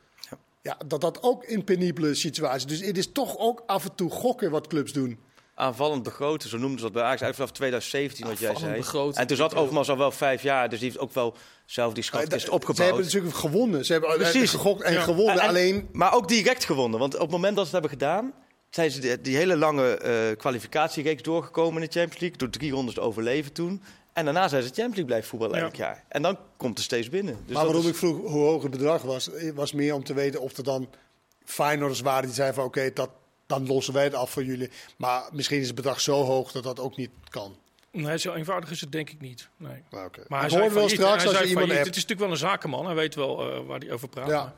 [0.61, 2.65] Ja, dat dat ook in penibele situaties.
[2.65, 5.19] Dus het is toch ook af en toe gokken wat clubs doen
[5.55, 8.77] aanvallend begroten, zo noemden ze dat bij Ajax, eigenlijk vanaf 2017 wat jij zei.
[8.77, 9.21] Begroten.
[9.21, 12.03] En toen zat Overmars al wel vijf jaar, dus die heeft ook wel zelf die
[12.03, 12.77] schatkist opgebouwd.
[12.77, 14.49] Ze hebben natuurlijk gewonnen, ze hebben Precies.
[14.49, 15.89] gegokt en gewonnen, alleen...
[15.91, 18.33] Maar ook direct gewonnen, want op het moment dat ze het hebben gedaan,
[18.69, 22.93] zijn ze die, hele lange uh, kwalificatiereeks doorgekomen in de Champions League, door drie rondes
[22.93, 23.81] te overleven toen.
[24.13, 26.03] En daarna zijn ze Champions League blijven voetballen elk jaar.
[26.07, 27.37] En dan komt er steeds binnen.
[27.45, 30.41] Dus maar waarom ik vroeg hoe hoog het bedrag was, was meer om te weten
[30.41, 30.89] of er dan
[31.45, 33.09] Feyenoorders waren die zeiden van oké, dat,
[33.45, 34.69] dan lossen wij het af voor jullie.
[34.97, 37.55] Maar misschien is het bedrag zo hoog dat dat ook niet kan.
[37.91, 39.49] Nee, zo eenvoudig is het denk ik niet.
[39.57, 39.83] Nee.
[39.91, 40.25] Ah, okay.
[40.27, 41.85] Maar hij zei wel straks als je iemand hebt.
[41.85, 42.85] Het is natuurlijk wel een zakenman.
[42.85, 44.27] Hij weet wel uh, waar hij over praat.
[44.27, 44.53] Ja.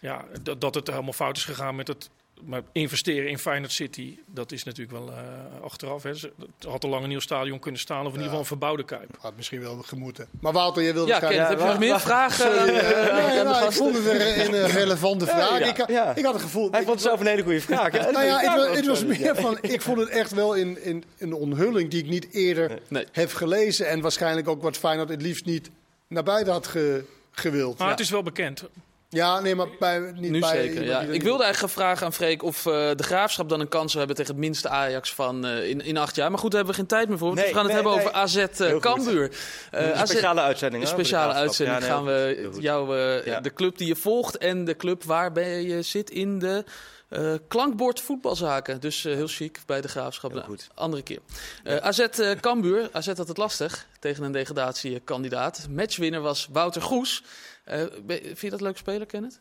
[0.00, 2.10] ja, dat, dat het helemaal fout is gegaan met het
[2.44, 6.02] maar investeren in Feyenoord City, dat is natuurlijk wel uh, achteraf.
[6.02, 6.10] Hè.
[6.10, 6.30] Het
[6.66, 9.16] had al lang een nieuw stadion kunnen staan, of in ieder geval een verbouwde Kuip.
[9.18, 10.28] Had misschien wel gemoeten.
[10.40, 12.52] Maar Wouter, jij wilde ja, Ken, heb je nog meer vragen?
[12.52, 15.58] Sorry, uh, nou, ik vond het een, een relevante vraag.
[15.58, 16.14] Ja, ik, ja.
[16.16, 16.70] ik, had het gevoel...
[16.70, 17.92] Hij vond het zelf een hele goede vraag.
[17.92, 19.58] nou ja, het, het was meer van...
[19.60, 23.06] Ik vond het echt wel in, in, een onthulling die ik niet eerder nee.
[23.12, 23.88] heb gelezen.
[23.88, 25.70] En waarschijnlijk ook wat Feyenoord het liefst niet
[26.08, 27.78] naar buiten had ge, gewild.
[27.78, 28.64] Maar het is wel bekend.
[29.12, 30.84] Ja, nee, maar bij, niet nu bij, zeker.
[30.84, 31.00] Ja.
[31.00, 34.16] Ik wilde eigenlijk vragen aan Freek of uh, de graafschap dan een kans zou hebben
[34.16, 36.30] tegen het minste Ajax van uh, in, in acht jaar.
[36.30, 37.34] Maar goed, daar hebben we geen tijd meer voor.
[37.34, 39.36] Nee, we gaan het hebben over AZ uh, Cambuur.
[39.70, 40.82] een speciale uitzending.
[40.82, 43.40] Een speciale uitzending ja, gaan we jou, ja.
[43.40, 46.64] de club die je volgt en de club waarbij je zit in de
[47.12, 48.80] uh, klankbord voetbalzaken.
[48.80, 50.32] Dus uh, heel chic bij de graafschap.
[50.32, 50.68] Nou, goed.
[50.74, 51.18] Andere keer.
[51.64, 52.88] Uh, AZ uh, Cambuur.
[52.92, 55.66] AZ had het lastig tegen een degradatiekandidaat.
[55.70, 57.22] Matchwinner was Wouter Goes.
[57.64, 59.40] Vind je dat leuk speler, Kenneth?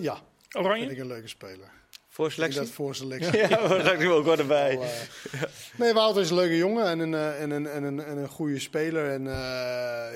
[0.00, 0.20] ja.
[0.52, 0.80] Oranje?
[0.80, 1.70] Vind ik een leuke speler.
[2.08, 2.60] Voor selectie?
[2.60, 3.38] Dat voor selectie.
[3.48, 4.78] ja, daar ik ook wel erbij.
[4.78, 4.84] Al,
[5.76, 8.58] nee, Wouter is een leuke jongen en een, en een, en een, en een goede
[8.58, 9.10] speler.
[9.10, 9.26] En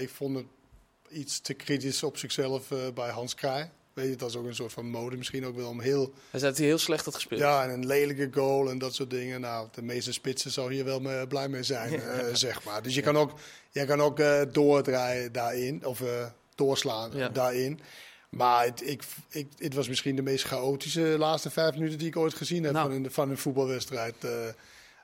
[0.00, 0.46] ik vond het
[1.08, 3.70] iets te kritisch op zichzelf bij Hans Kraai.
[3.96, 6.12] Weet je, dat is ook een soort van mode misschien ook wel om heel...
[6.30, 7.40] Hij zei dat hij heel slecht had gespeeld.
[7.40, 9.40] Ja, en een lelijke goal en dat soort dingen.
[9.40, 12.82] Nou, de meeste spitsen zou hier wel mee, blij mee zijn, uh, zeg maar.
[12.82, 13.32] Dus je kan ook,
[13.80, 17.28] je kan ook uh, doordraaien daarin, of uh, doorslaan ja.
[17.28, 17.80] daarin.
[18.28, 22.16] Maar het, ik, ik, het was misschien de meest chaotische laatste vijf minuten die ik
[22.16, 22.92] ooit gezien heb Nou.
[22.92, 24.24] van, een, van een voetbalwedstrijd.
[24.24, 24.30] Eh,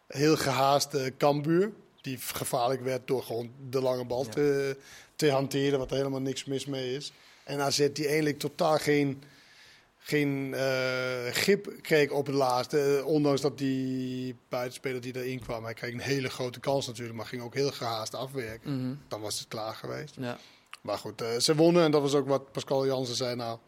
[0.06, 4.76] heel gehaast eh Cambuur, die gevaarlijk werd door gewoon de lange bal te,
[5.16, 7.12] te hanteren, wat er helemaal niks mis mee is.
[7.44, 9.22] En AZ die eigenlijk totaal geen,
[10.04, 12.96] geen eh, grip kreeg op het laatste.
[12.98, 17.16] Eh, ondanks dat die buitenspeler die erin kwam, hij kreeg een hele grote kans natuurlijk,
[17.16, 18.78] maar ging ook heel gehaast afwerken.
[18.78, 18.94] Mhm.
[19.08, 20.14] Dan was het klaar geweest.
[20.18, 20.38] Ja.
[20.80, 23.34] Maar goed, eh, ze wonnen en dat was ook wat Pascal Jansen zei.
[23.36, 23.58] Nou,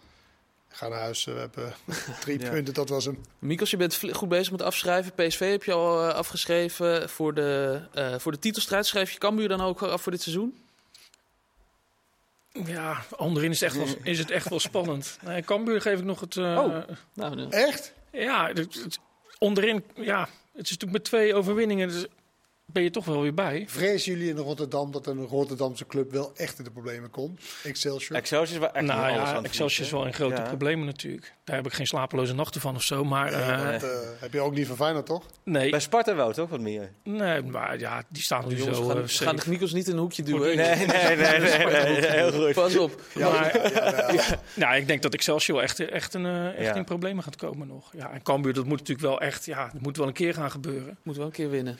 [0.68, 1.74] ga naar huis, we hebben
[2.20, 2.50] drie Ja.
[2.50, 3.18] punten, dat was hem.
[3.38, 5.12] Mikos, je bent goed bezig met afschrijven.
[5.14, 7.08] PSV heb je al afgeschreven.
[7.08, 7.80] Voor de,
[8.18, 10.63] voor de titelstrijd schrijf je Cambuur dan ook af voor dit seizoen?
[12.66, 15.18] Ja, onderin is het echt wel, is het echt wel spannend.
[15.26, 16.36] Nee, Cambuur geef ik nog het...
[16.36, 16.76] eh, Oh.
[17.14, 17.46] Nou, nee.
[17.48, 17.92] Echt?
[18.12, 18.98] Ja, het- het-
[19.38, 20.20] onderin, ja,
[20.52, 22.06] het is natuurlijk met twee overwinningen, dus
[22.66, 23.64] ben je toch wel weer bij.
[23.68, 27.40] Vrezen jullie in Rotterdam dat een Rotterdamse club wel echt in de problemen komt?
[27.64, 28.16] Excelsior?
[28.18, 30.42] Excelsior is wel echt nou ja, Excelsior is wel in grote Ja.
[30.48, 31.32] problemen natuurlijk.
[31.44, 34.32] Daar heb ik geen slapeloze nachten van of zo, maar Ja, eh, dat eh, heb
[34.32, 35.26] je ook niet van Feyenoord, toch?
[35.42, 36.48] nee, Bij Sparta wel, toch?
[36.50, 36.92] Wat meer.
[37.04, 39.86] nee, maar ja, die staan nu Die jongens zo gaan, eh, gaan de Mikos niet
[39.86, 40.56] in een hoekje duwen.
[40.56, 42.52] Nee, nee, nee, nee, nee, nee, heel goed.
[42.54, 43.00] Pas op.
[43.14, 44.40] Maar, Ja, ja.
[44.54, 46.74] nou, ik denk dat Excelsior echt, echt, een, echt Ja.
[46.74, 47.92] in problemen gaat komen nog.
[47.96, 50.50] Ja, en Cambuur, dat moet natuurlijk wel echt, ja, dat moet wel een keer gaan
[50.50, 50.98] gebeuren.
[51.02, 51.78] Moet wel een keer winnen.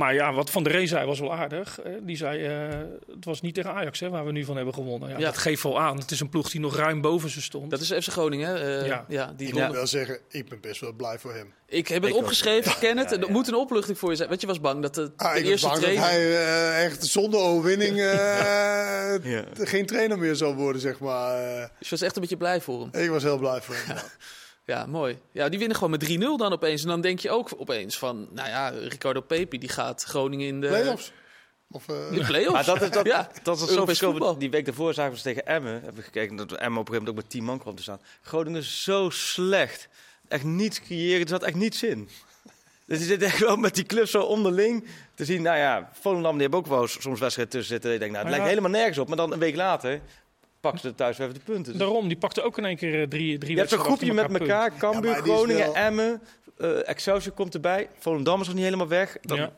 [0.00, 1.80] Maar ja, wat Van der Rey zei was wel aardig.
[1.80, 2.78] Eh, die zei, eh,
[3.14, 5.08] het was niet tegen Ajax hè, waar we nu van hebben gewonnen.
[5.08, 5.24] Ja, Ja.
[5.24, 5.98] Dat geeft wel aan.
[5.98, 7.70] Het is een ploeg die nog ruim boven ze stond.
[7.70, 8.80] Dat is FC Groningen, hè?
[8.80, 9.04] Eh, Ja.
[9.08, 9.32] ja.
[9.36, 11.52] die Ik moet wel zeggen, ik ben best wel blij voor hem.
[11.66, 13.10] Ik heb het Ik opgeschreven, Kenneth.
[13.10, 14.28] Ja, Er moet een opluchting voor je zijn.
[14.28, 16.08] Want je was bang dat de, Ah, de ik was eerste bang dat trainer...
[16.08, 18.04] hij eh, echt zonder overwinning eh,
[19.34, 19.44] Ja.
[19.54, 21.34] geen trainer meer zou worden, zeg maar.
[21.42, 23.02] Eh, Dus je was echt een beetje blij voor hem.
[23.02, 23.96] ik was heel blij voor hem.
[24.70, 24.86] ja.
[24.86, 25.18] Mooi.
[25.32, 26.82] Ja, die winnen gewoon met 3-0 dan opeens.
[26.82, 28.28] En dan denk je ook opeens van...
[28.30, 30.66] Nou ja, Ricardo Pepi die gaat Groningen in de...
[30.66, 31.12] Play-offs?
[31.70, 32.52] Of, eh, De play-offs.
[32.52, 33.30] Maar dat is, dat, ja.
[33.42, 34.10] dat is zo verschil.
[34.10, 34.38] voetbal.
[34.38, 35.72] Die week daarvoor zagen we ze tegen Emmen.
[35.72, 37.82] Hebben we gekeken dat Emmen op een gegeven moment ook met 10 man kwam te
[37.82, 38.00] staan.
[38.22, 39.88] Groningen is zo slecht.
[40.28, 41.22] Echt niets creëren.
[41.22, 42.08] Er zat echt niets in.
[42.86, 45.42] Dus je zit echt wel met die club zo onderling te zien.
[45.42, 47.92] Nou ja, Volendam die hebben ook wel soms wedstrijden tussen zitten.
[47.92, 48.60] Ik denk, nou, het Maar lijkt ja.
[48.60, 49.08] helemaal nergens op.
[49.08, 50.00] Maar dan een week later
[50.60, 51.72] pakken ze thuis even de punten.
[51.72, 54.12] Dus Daarom, die pakte ook in één keer eh, drie, drie je hebt een groepje
[54.12, 54.76] met elkaar.
[54.76, 56.20] Cambuur, is Groningen, wel- Emmen.
[56.58, 57.88] eh, Excelsior komt erbij.
[57.98, 59.16] Volendam is nog niet helemaal weg.
[59.22, 59.52] Dan, Ja.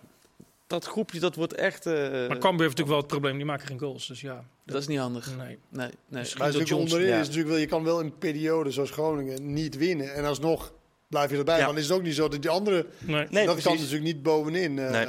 [0.67, 1.87] Dat groepje dat wordt echt...
[1.87, 4.07] eh, Maar Cambuur heeft natuurlijk wel het probleem, die maken geen goals.
[4.07, 5.37] Dus ja, Dat is niet handig.
[5.37, 5.47] nee.
[5.47, 5.89] Nee, nee.
[6.09, 7.21] Maar het is dat natuurlijk Johnson- onderin ja.
[7.21, 10.15] is natuurlijk wel, je kan wel in perioden zoals Groningen niet winnen.
[10.15, 10.73] En alsnog
[11.09, 11.59] blijf je erbij.
[11.59, 11.67] Ja.
[11.67, 12.87] Want is het ook niet zo dat die andere...
[12.99, 13.27] Nee.
[13.31, 13.81] Nee, dat kan precies.
[13.81, 14.79] natuurlijk niet bovenin.
[14.79, 15.07] eh, Nee.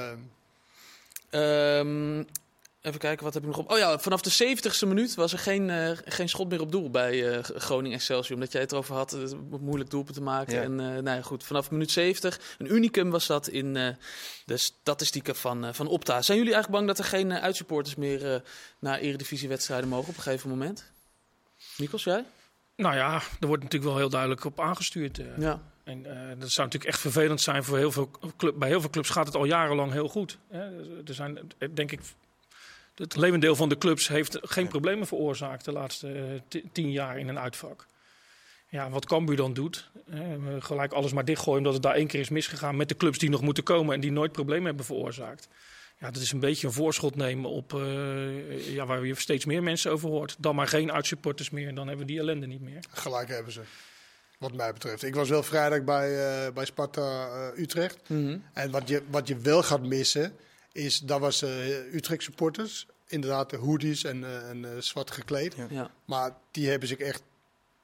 [1.29, 2.23] Ehm,
[2.83, 3.71] even kijken, wat heb ik nog op?
[3.71, 6.89] Oh ja, vanaf de 70ste minuut was er geen, eh, geen schot meer op doel
[6.89, 8.33] bij eh, Groningen Excelsior.
[8.35, 10.53] Omdat jij het erover had, het wordt moeilijk doelpunt te maken.
[10.55, 10.61] Ja.
[10.61, 13.87] En eh, nou ja, goed, vanaf minuut 70, een unicum was dat in eh,
[14.45, 16.21] de statistieken van, eh, van Opta.
[16.21, 18.39] Zijn jullie eigenlijk bang dat er geen eh, uitsupporters meer eh,
[18.79, 20.91] naar eredivisiewedstrijden mogen op een gegeven moment?
[21.77, 22.25] Mikos, jij?
[22.75, 25.19] Nou ja, er wordt natuurlijk wel heel duidelijk op aangestuurd.
[25.19, 25.25] eh.
[25.37, 25.61] Ja.
[25.83, 28.57] En eh, dat zou natuurlijk echt vervelend zijn voor heel veel clubs.
[28.57, 30.37] Bij heel veel clubs gaat het al jarenlang heel goed.
[30.49, 30.59] Hè.
[31.07, 31.99] Er zijn, eh, denk ik,
[32.95, 37.17] het levendeel van de clubs heeft geen problemen veroorzaakt de laatste eh, ti- tien jaar
[37.19, 37.85] in een uitvak.
[38.69, 42.19] Ja, wat Cambuur dan doet, hè, gelijk alles maar dichtgooien omdat het daar één keer
[42.19, 45.47] is misgegaan met de clubs die nog moeten komen en die nooit problemen hebben veroorzaakt.
[45.99, 49.63] Ja, dat is een beetje een voorschot nemen op eh, ja, waar je steeds meer
[49.63, 50.35] mensen over hoort.
[50.39, 52.79] Dan maar geen uitsupporters meer en dan hebben we die ellende niet meer.
[52.89, 53.61] Gelijk hebben ze.
[54.39, 55.03] Wat mij betreft.
[55.03, 57.99] Ik was wel vrijdag bij, eh, bij Sparta Utrecht.
[58.09, 58.37] Mhm.
[58.53, 60.35] En wat je, wat je wel gaat missen,
[60.73, 62.87] is dat was eh, Utrecht supporters.
[63.07, 65.55] Inderdaad, de hoodies en, eh, en eh, zwart gekleed.
[65.55, 65.67] Ja.
[65.69, 65.91] Ja.
[66.05, 67.21] Maar die hebben zich echt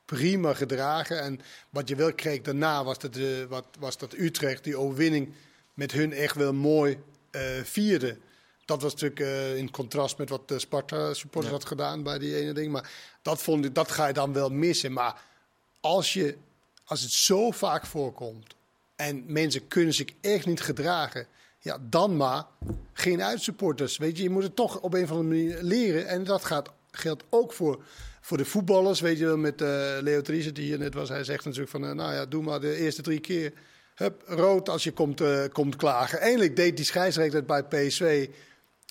[0.06, 1.22] prima gedragen.
[1.22, 3.18] En wat je wel kreeg daarna was dat,
[3.50, 5.34] wat, was dat Utrecht die overwinning
[5.74, 6.98] met hun echt wel mooi
[7.32, 8.18] eh, vierde.
[8.66, 12.36] Dat was natuurlijk eh, in contrast met wat de Sparta supporters had gedaan bij die
[12.36, 12.72] ene ding.
[12.72, 14.94] Maar dat, vond ik, dat ga je dan wel missen.
[14.94, 15.22] Maar
[15.80, 16.38] als, je,
[16.86, 18.56] als het zo vaak voorkomt
[18.96, 21.28] en mensen kunnen zich echt niet gedragen,
[21.60, 22.44] ja, dan maar
[22.94, 23.98] geen uitsupporters.
[23.98, 26.08] Weet je, je moet het toch op een of andere manier leren.
[26.08, 27.84] En dat gaat, geldt ook voor,
[28.22, 29.00] voor de voetballers.
[29.00, 31.10] Weet je wel, met eh Leo Driesen die hier net was.
[31.10, 33.54] Hij zegt natuurlijk van, eh, nou ja, doe maar de eerste drie keer.
[33.96, 36.20] Hup, rood als je komt, eh, komt klagen.
[36.20, 38.28] Eindelijk deed die scheidsrechter bij PSV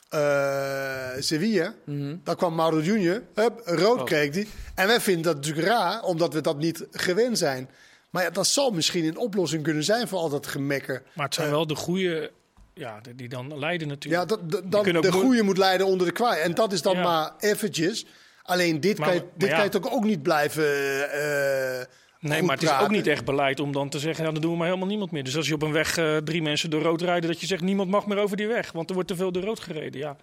[0.08, 1.74] eh Sevilla.
[1.84, 2.16] Mhm.
[2.24, 3.22] Daar kwam Mauro Junior.
[3.34, 4.04] Hup, rood Oh.
[4.04, 4.46] kreeg hij.
[4.74, 7.68] En wij vinden dat natuurlijk raar, omdat we dat niet gewend zijn.
[8.10, 11.02] Maar ja, dat zal misschien een oplossing kunnen zijn voor al dat gemekker.
[11.14, 12.30] Maar het zijn wel de goede
[12.78, 14.22] ja, die- dan leiden natuurlijk.
[14.22, 16.40] Ja, dat, dat, dan de goede moet leiden onder de kwaai.
[16.40, 17.02] En dat is dan Ja.
[17.02, 18.06] maar eventjes.
[18.42, 19.54] Alleen dit, Maar- kan, je, dit ja.
[19.54, 20.64] kan je toch ook niet blijven
[21.10, 21.86] eh
[22.20, 24.40] nee, goed maar het is ook niet echt beleid om dan te zeggen, ja, dan
[24.40, 25.24] doen we maar helemaal niemand meer.
[25.24, 27.62] Dus als je op een weg eh, drie mensen door rood rijden, dat je zegt,
[27.62, 30.00] niemand mag meer over die weg, want er wordt te veel door rood gereden.
[30.00, 30.16] Ja,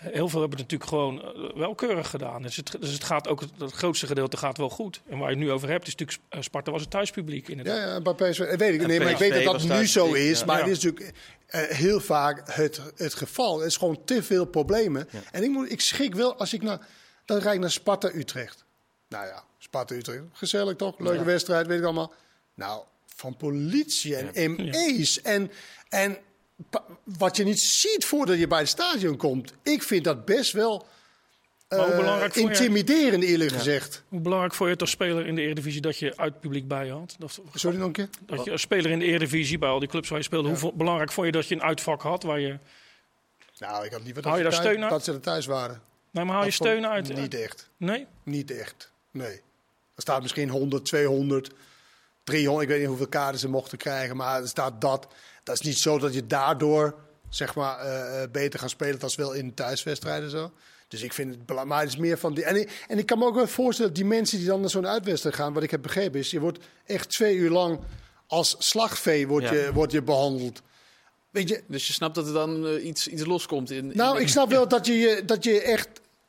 [0.00, 2.42] Heel veel hebben het natuurlijk gewoon uh, wel keurig gedaan.
[2.42, 5.00] Dus het, dus het gaat ook, het grootste gedeelte gaat wel goed.
[5.08, 7.76] En waar je het nu over hebt, is natuurlijk uh, Sparta was het thuispubliek inderdaad.
[7.76, 10.38] Ja, ja bij PSV, weet ik, nee, maar ik weet dat dat nu zo is.
[10.38, 10.44] Ja.
[10.46, 10.64] Maar ja.
[10.64, 11.16] het is natuurlijk
[11.50, 13.58] uh, heel vaak het, het geval.
[13.58, 15.08] Het is gewoon te veel problemen.
[15.10, 15.20] Ja.
[15.32, 16.86] En ik, moet, ik schrik wel als ik naar,
[17.24, 18.64] dan rijd ik naar Sparta Utrecht.
[19.08, 20.98] Nou ja, Sparta Utrecht, gezellig toch?
[20.98, 22.12] Leuke wedstrijd, weet ik allemaal.
[22.54, 25.50] Nou, van politie en ME's en...
[25.88, 26.18] en
[27.04, 29.52] wat je niet ziet voordat je bij het stadion komt.
[29.62, 30.86] Ik vind dat best wel
[31.68, 33.56] uh, intimiderend, eerlijk ja.
[33.56, 34.02] gezegd.
[34.08, 36.86] Hoe belangrijk voor je het als speler in de Eredivisie dat je uit publiek bij
[36.86, 37.14] je had?
[37.18, 38.08] Dat, Sorry nog een keer?
[38.26, 40.54] Dat je als speler in de Eredivisie, bij al die clubs waar je speelde, ja.
[40.54, 42.58] hoe belangrijk vond je dat je een uitvak had waar je...
[43.58, 44.90] Nou, ik had liever dat, je daar thuis, steun uit?
[44.90, 45.82] dat ze er thuis waren.
[46.10, 47.14] Nee, maar haal je steun uit?
[47.14, 47.70] Niet echt.
[47.76, 48.06] Nee?
[48.22, 49.40] Niet echt, nee.
[49.94, 51.50] Er staat misschien 100, 200,
[52.24, 55.06] 300, ik weet niet hoeveel kaarten ze mochten krijgen, maar er staat dat.
[55.42, 56.94] Dat is niet zo dat je daardoor
[57.28, 60.52] zeg maar, uh, beter gaat spelen als wel in thuiswedstrijden zo.
[60.88, 61.68] Dus ik vind het belangrijk.
[61.68, 62.44] Maar het is meer van die.
[62.44, 64.70] En ik, en ik kan me ook wel voorstellen dat die mensen die dan naar
[64.70, 67.80] zo'n uitwedstrijd gaan, wat ik heb begrepen is, je wordt echt twee uur lang
[68.26, 69.52] als slagvee wordt ja.
[69.52, 70.62] je, wordt je behandeld.
[71.30, 73.90] Weet je, dus je snapt dat er dan uh, iets, iets loskomt in.
[73.94, 74.22] Nou, in...
[74.22, 75.88] ik snap wel dat je, dat je echt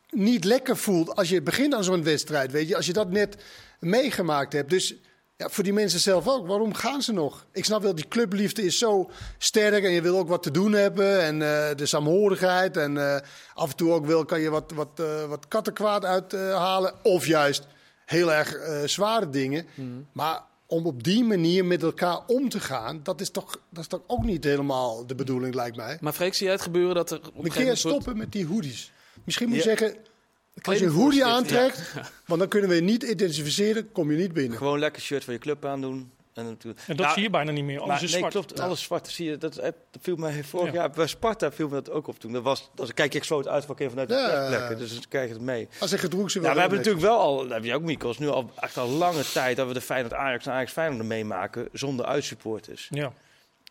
[0.09, 2.51] niet lekker voelt als je begint aan zo'n wedstrijd.
[2.51, 3.35] Weet je, als je dat net
[3.79, 4.69] meegemaakt hebt.
[4.69, 4.95] Dus
[5.41, 6.47] ja, voor die mensen zelf ook.
[6.47, 7.45] Waarom gaan ze nog?
[7.51, 10.71] Ik snap wel, die clubliefde is zo sterk en je wil ook wat te doen
[10.73, 11.21] hebben.
[11.21, 12.77] En uh, de saamhorigheid.
[12.77, 13.17] En uh,
[13.53, 16.93] af en toe ook wil, kan je wat, wat, uh, wat kattenkwaad uithalen.
[17.03, 17.67] of juist
[18.05, 19.65] heel erg zware dingen.
[19.75, 20.07] Mm.
[20.11, 23.87] Maar om op die manier met elkaar om te gaan, dat is toch, dat is
[23.87, 25.97] toch ook niet helemaal de bedoeling, lijkt mij.
[26.01, 27.19] Maar Freek, zie jij het gebeuren dat er...
[27.33, 28.91] Op een keer stoppen met die hoodies.
[29.23, 29.77] Misschien moet je ja.
[29.77, 29.97] zeggen,
[30.61, 32.01] als je een hoodie aantrekt, ja.
[32.27, 34.57] want dan kunnen we je niet identificeren, kom je niet binnen.
[34.57, 36.11] Gewoon lekker shirt van je club aandoen.
[36.33, 37.79] En, en dat nou, zie je bijna niet meer.
[37.79, 38.33] Alles maar, is nee, zwart.
[38.33, 38.57] klopt.
[38.57, 38.63] Ja.
[38.63, 39.07] Alles zwart.
[39.07, 42.19] Zie je, dat, dat viel mij vorig jaar bij Sparta viel me dat ook op
[42.19, 42.31] toen.
[42.31, 45.27] Dat was, als kijk ik zo het uit vanuit de ja, plekken, dus dan krijg
[45.27, 45.67] je het mee.
[45.79, 48.17] Als ik gedroeg ze ja, we hebben natuurlijk wel al, dat heb je ook Mikos,
[48.17, 51.69] nu al echt al lange tijd dat we de Feyenoord Ajax en Ajax Feyenoord meemaken
[51.73, 52.87] zonder uitsupporters.
[52.89, 53.13] Ja.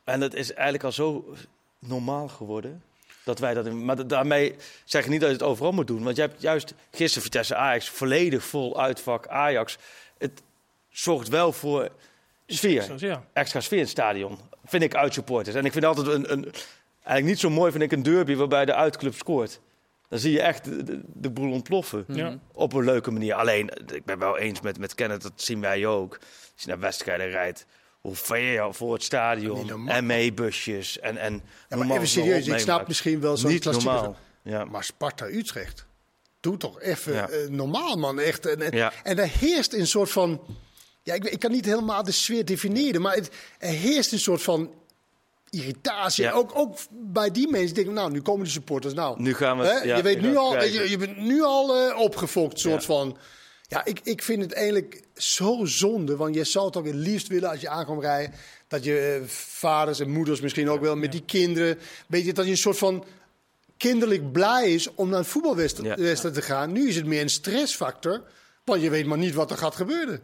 [0.04, 1.34] En dat is eigenlijk al zo
[1.78, 2.82] normaal geworden.
[3.24, 4.54] Dat wij dat in, maar daarmee
[4.84, 6.02] zeg ik niet dat je het overal moet doen.
[6.02, 9.78] Want je hebt juist gisteren Vitesse Ajax volledig vol uitvak Ajax.
[10.18, 10.42] Het
[10.88, 11.88] zorgt wel voor
[12.46, 12.94] sfeer.
[12.96, 13.24] Ja.
[13.32, 14.38] Extra sfeer in het stadion.
[14.64, 15.56] Vind ik uitsupporters.
[15.56, 16.44] En ik vind altijd een, een,
[16.94, 19.60] eigenlijk niet zo mooi vind ik een derby waarbij de uitclub scoort.
[20.08, 22.04] Dan zie je echt de, de, de boel ontploffen.
[22.08, 22.38] Ja.
[22.52, 23.34] Op een leuke manier.
[23.34, 26.18] Alleen, ik ben wel eens met, met Kenneth, dat zien wij ook.
[26.54, 27.66] Als je naar wedstrijden rijdt
[28.00, 32.88] hoe ver voor het stadion en meebusjes en en ja, maar even serieus, ik snap
[32.88, 34.16] misschien wel zo'n niet normaal.
[34.42, 34.64] Ja.
[34.64, 35.86] Maar Sparta Utrecht,
[36.40, 37.30] doe toch even ja.
[37.30, 38.46] uh, normaal man, echt.
[38.46, 38.92] En, en, ja.
[39.02, 40.40] en er heerst een soort van,
[41.02, 44.42] ja, ik, ik kan niet helemaal de sfeer definiëren, maar het, er heerst een soort
[44.42, 44.74] van
[45.50, 46.24] irritatie.
[46.24, 46.32] Ja.
[46.32, 48.94] Ook, ook bij die mensen denken, nou, nu komen de supporters.
[48.94, 49.64] Nou, nu gaan we.
[49.64, 52.86] Hè, ja, je weet nu al, je, je, bent nu al uh, opgefokt, soort ja.
[52.86, 53.16] van.
[53.70, 56.16] Ja, ik, ik vind het eigenlijk zo zonde.
[56.16, 58.34] Want je zou toch het liefst willen als je aankomt rijden.
[58.68, 61.78] Dat je uh, vaders en moeders misschien ook wel met die kinderen.
[62.06, 63.04] Weet je, dat je een soort van
[63.76, 66.72] kinderlijk blij is om naar een voetbalwedstrijd te gaan.
[66.72, 68.22] Nu is het meer een stressfactor.
[68.64, 70.20] Want je weet maar niet wat er gaat gebeuren.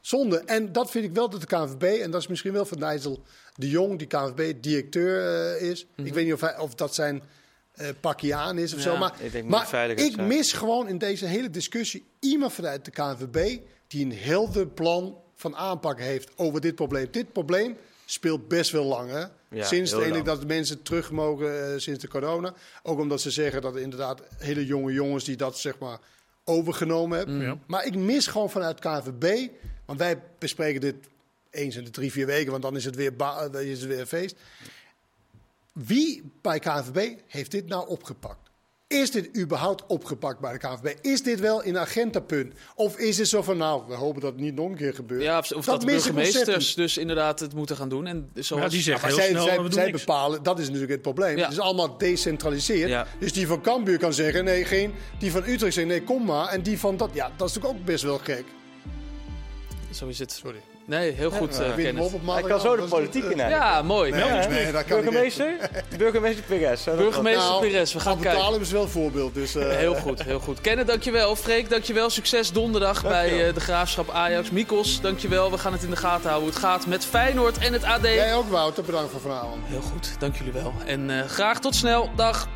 [0.00, 0.38] Zonde.
[0.38, 3.22] En dat vind ik wel dat de KNVB, en dat is misschien wel van Nigel
[3.54, 5.86] de Jong, die KNVB-directeur uh, is.
[5.96, 7.22] Ik weet niet of, hij, of dat zijn
[7.80, 8.96] uh, pakje aan is of ja, zo.
[8.96, 13.58] Maar ik, denk maar ik mis gewoon in deze hele discussie iemand vanuit de KNVB
[13.86, 17.08] die een helder plan van aanpak heeft over dit probleem.
[17.10, 19.10] Dit probleem speelt best wel lang.
[19.10, 19.24] Hè?
[19.48, 19.90] Ja, sinds
[20.24, 22.54] dat de mensen terug mogen uh, sinds de corona.
[22.82, 25.98] Ook omdat ze zeggen dat er inderdaad hele jonge jongens die dat zeg maar
[26.44, 27.40] overgenomen hebben.
[27.40, 27.58] Ja.
[27.66, 29.48] Maar ik mis gewoon vanuit KNVB,
[29.84, 30.94] want wij bespreken dit
[31.50, 34.06] eens in de drie, vier weken, want dan is het weer, ba- is het weer
[34.06, 34.36] feest.
[35.84, 38.50] Wie bij KNVB heeft dit nou opgepakt?
[38.86, 40.94] Is dit überhaupt opgepakt bij de KNVB?
[41.00, 42.54] Is dit wel in agendapunt?
[42.74, 45.22] Of is het zo van, nou, we hopen dat het niet nog een keer gebeurt?
[45.22, 48.06] Ja, of, of dat, dat de burgemeesters dus inderdaad het moeten gaan doen.
[48.06, 48.62] En zoals...
[48.62, 51.36] Ja, die zeggen ja, heel zij, snel, zij, zij bepalen, dat is natuurlijk het probleem.
[51.36, 51.42] Ja.
[51.42, 52.88] Het is allemaal gedecentraliseerd.
[52.88, 53.06] Ja.
[53.18, 54.94] Dus die van Cambuur kan zeggen, nee, geen.
[55.18, 56.48] Die van Utrecht zegt, nee, kom maar.
[56.48, 58.44] En die van dat, ja, dat is natuurlijk ook best wel gek.
[59.90, 60.32] Zo is het.
[60.32, 60.60] Sorry.
[60.86, 62.12] Nee, heel goed, uh, Kenneth.
[62.26, 64.10] Hij kan zo de politiek in Ja, mooi.
[64.10, 65.70] Nee, nee, nee, dat kan Burgemeester?
[65.98, 66.84] Burgemeester Perez.
[66.84, 68.38] Burgemeester nou, Perez, we gaan kijken.
[68.38, 69.34] Betalen is wel een voorbeeld.
[69.34, 69.70] Dus, uh...
[69.70, 70.60] Heel goed, heel goed.
[70.60, 71.36] Kenneth, dankjewel.
[71.36, 72.10] Freek, dankjewel.
[72.10, 73.36] Succes donderdag dankjewel.
[73.36, 74.50] bij uh, de Graafschap Ajax.
[74.50, 75.50] Mikos, dankjewel.
[75.50, 76.50] We gaan het in de gaten houden.
[76.50, 78.02] Het gaat met Feyenoord en het AD.
[78.02, 78.84] Jij ook, Wouter.
[78.84, 79.62] Bedankt voor vanavond.
[79.66, 80.72] Heel goed, dank jullie wel.
[80.86, 82.10] En graag tot snel.
[82.16, 82.48] Dag.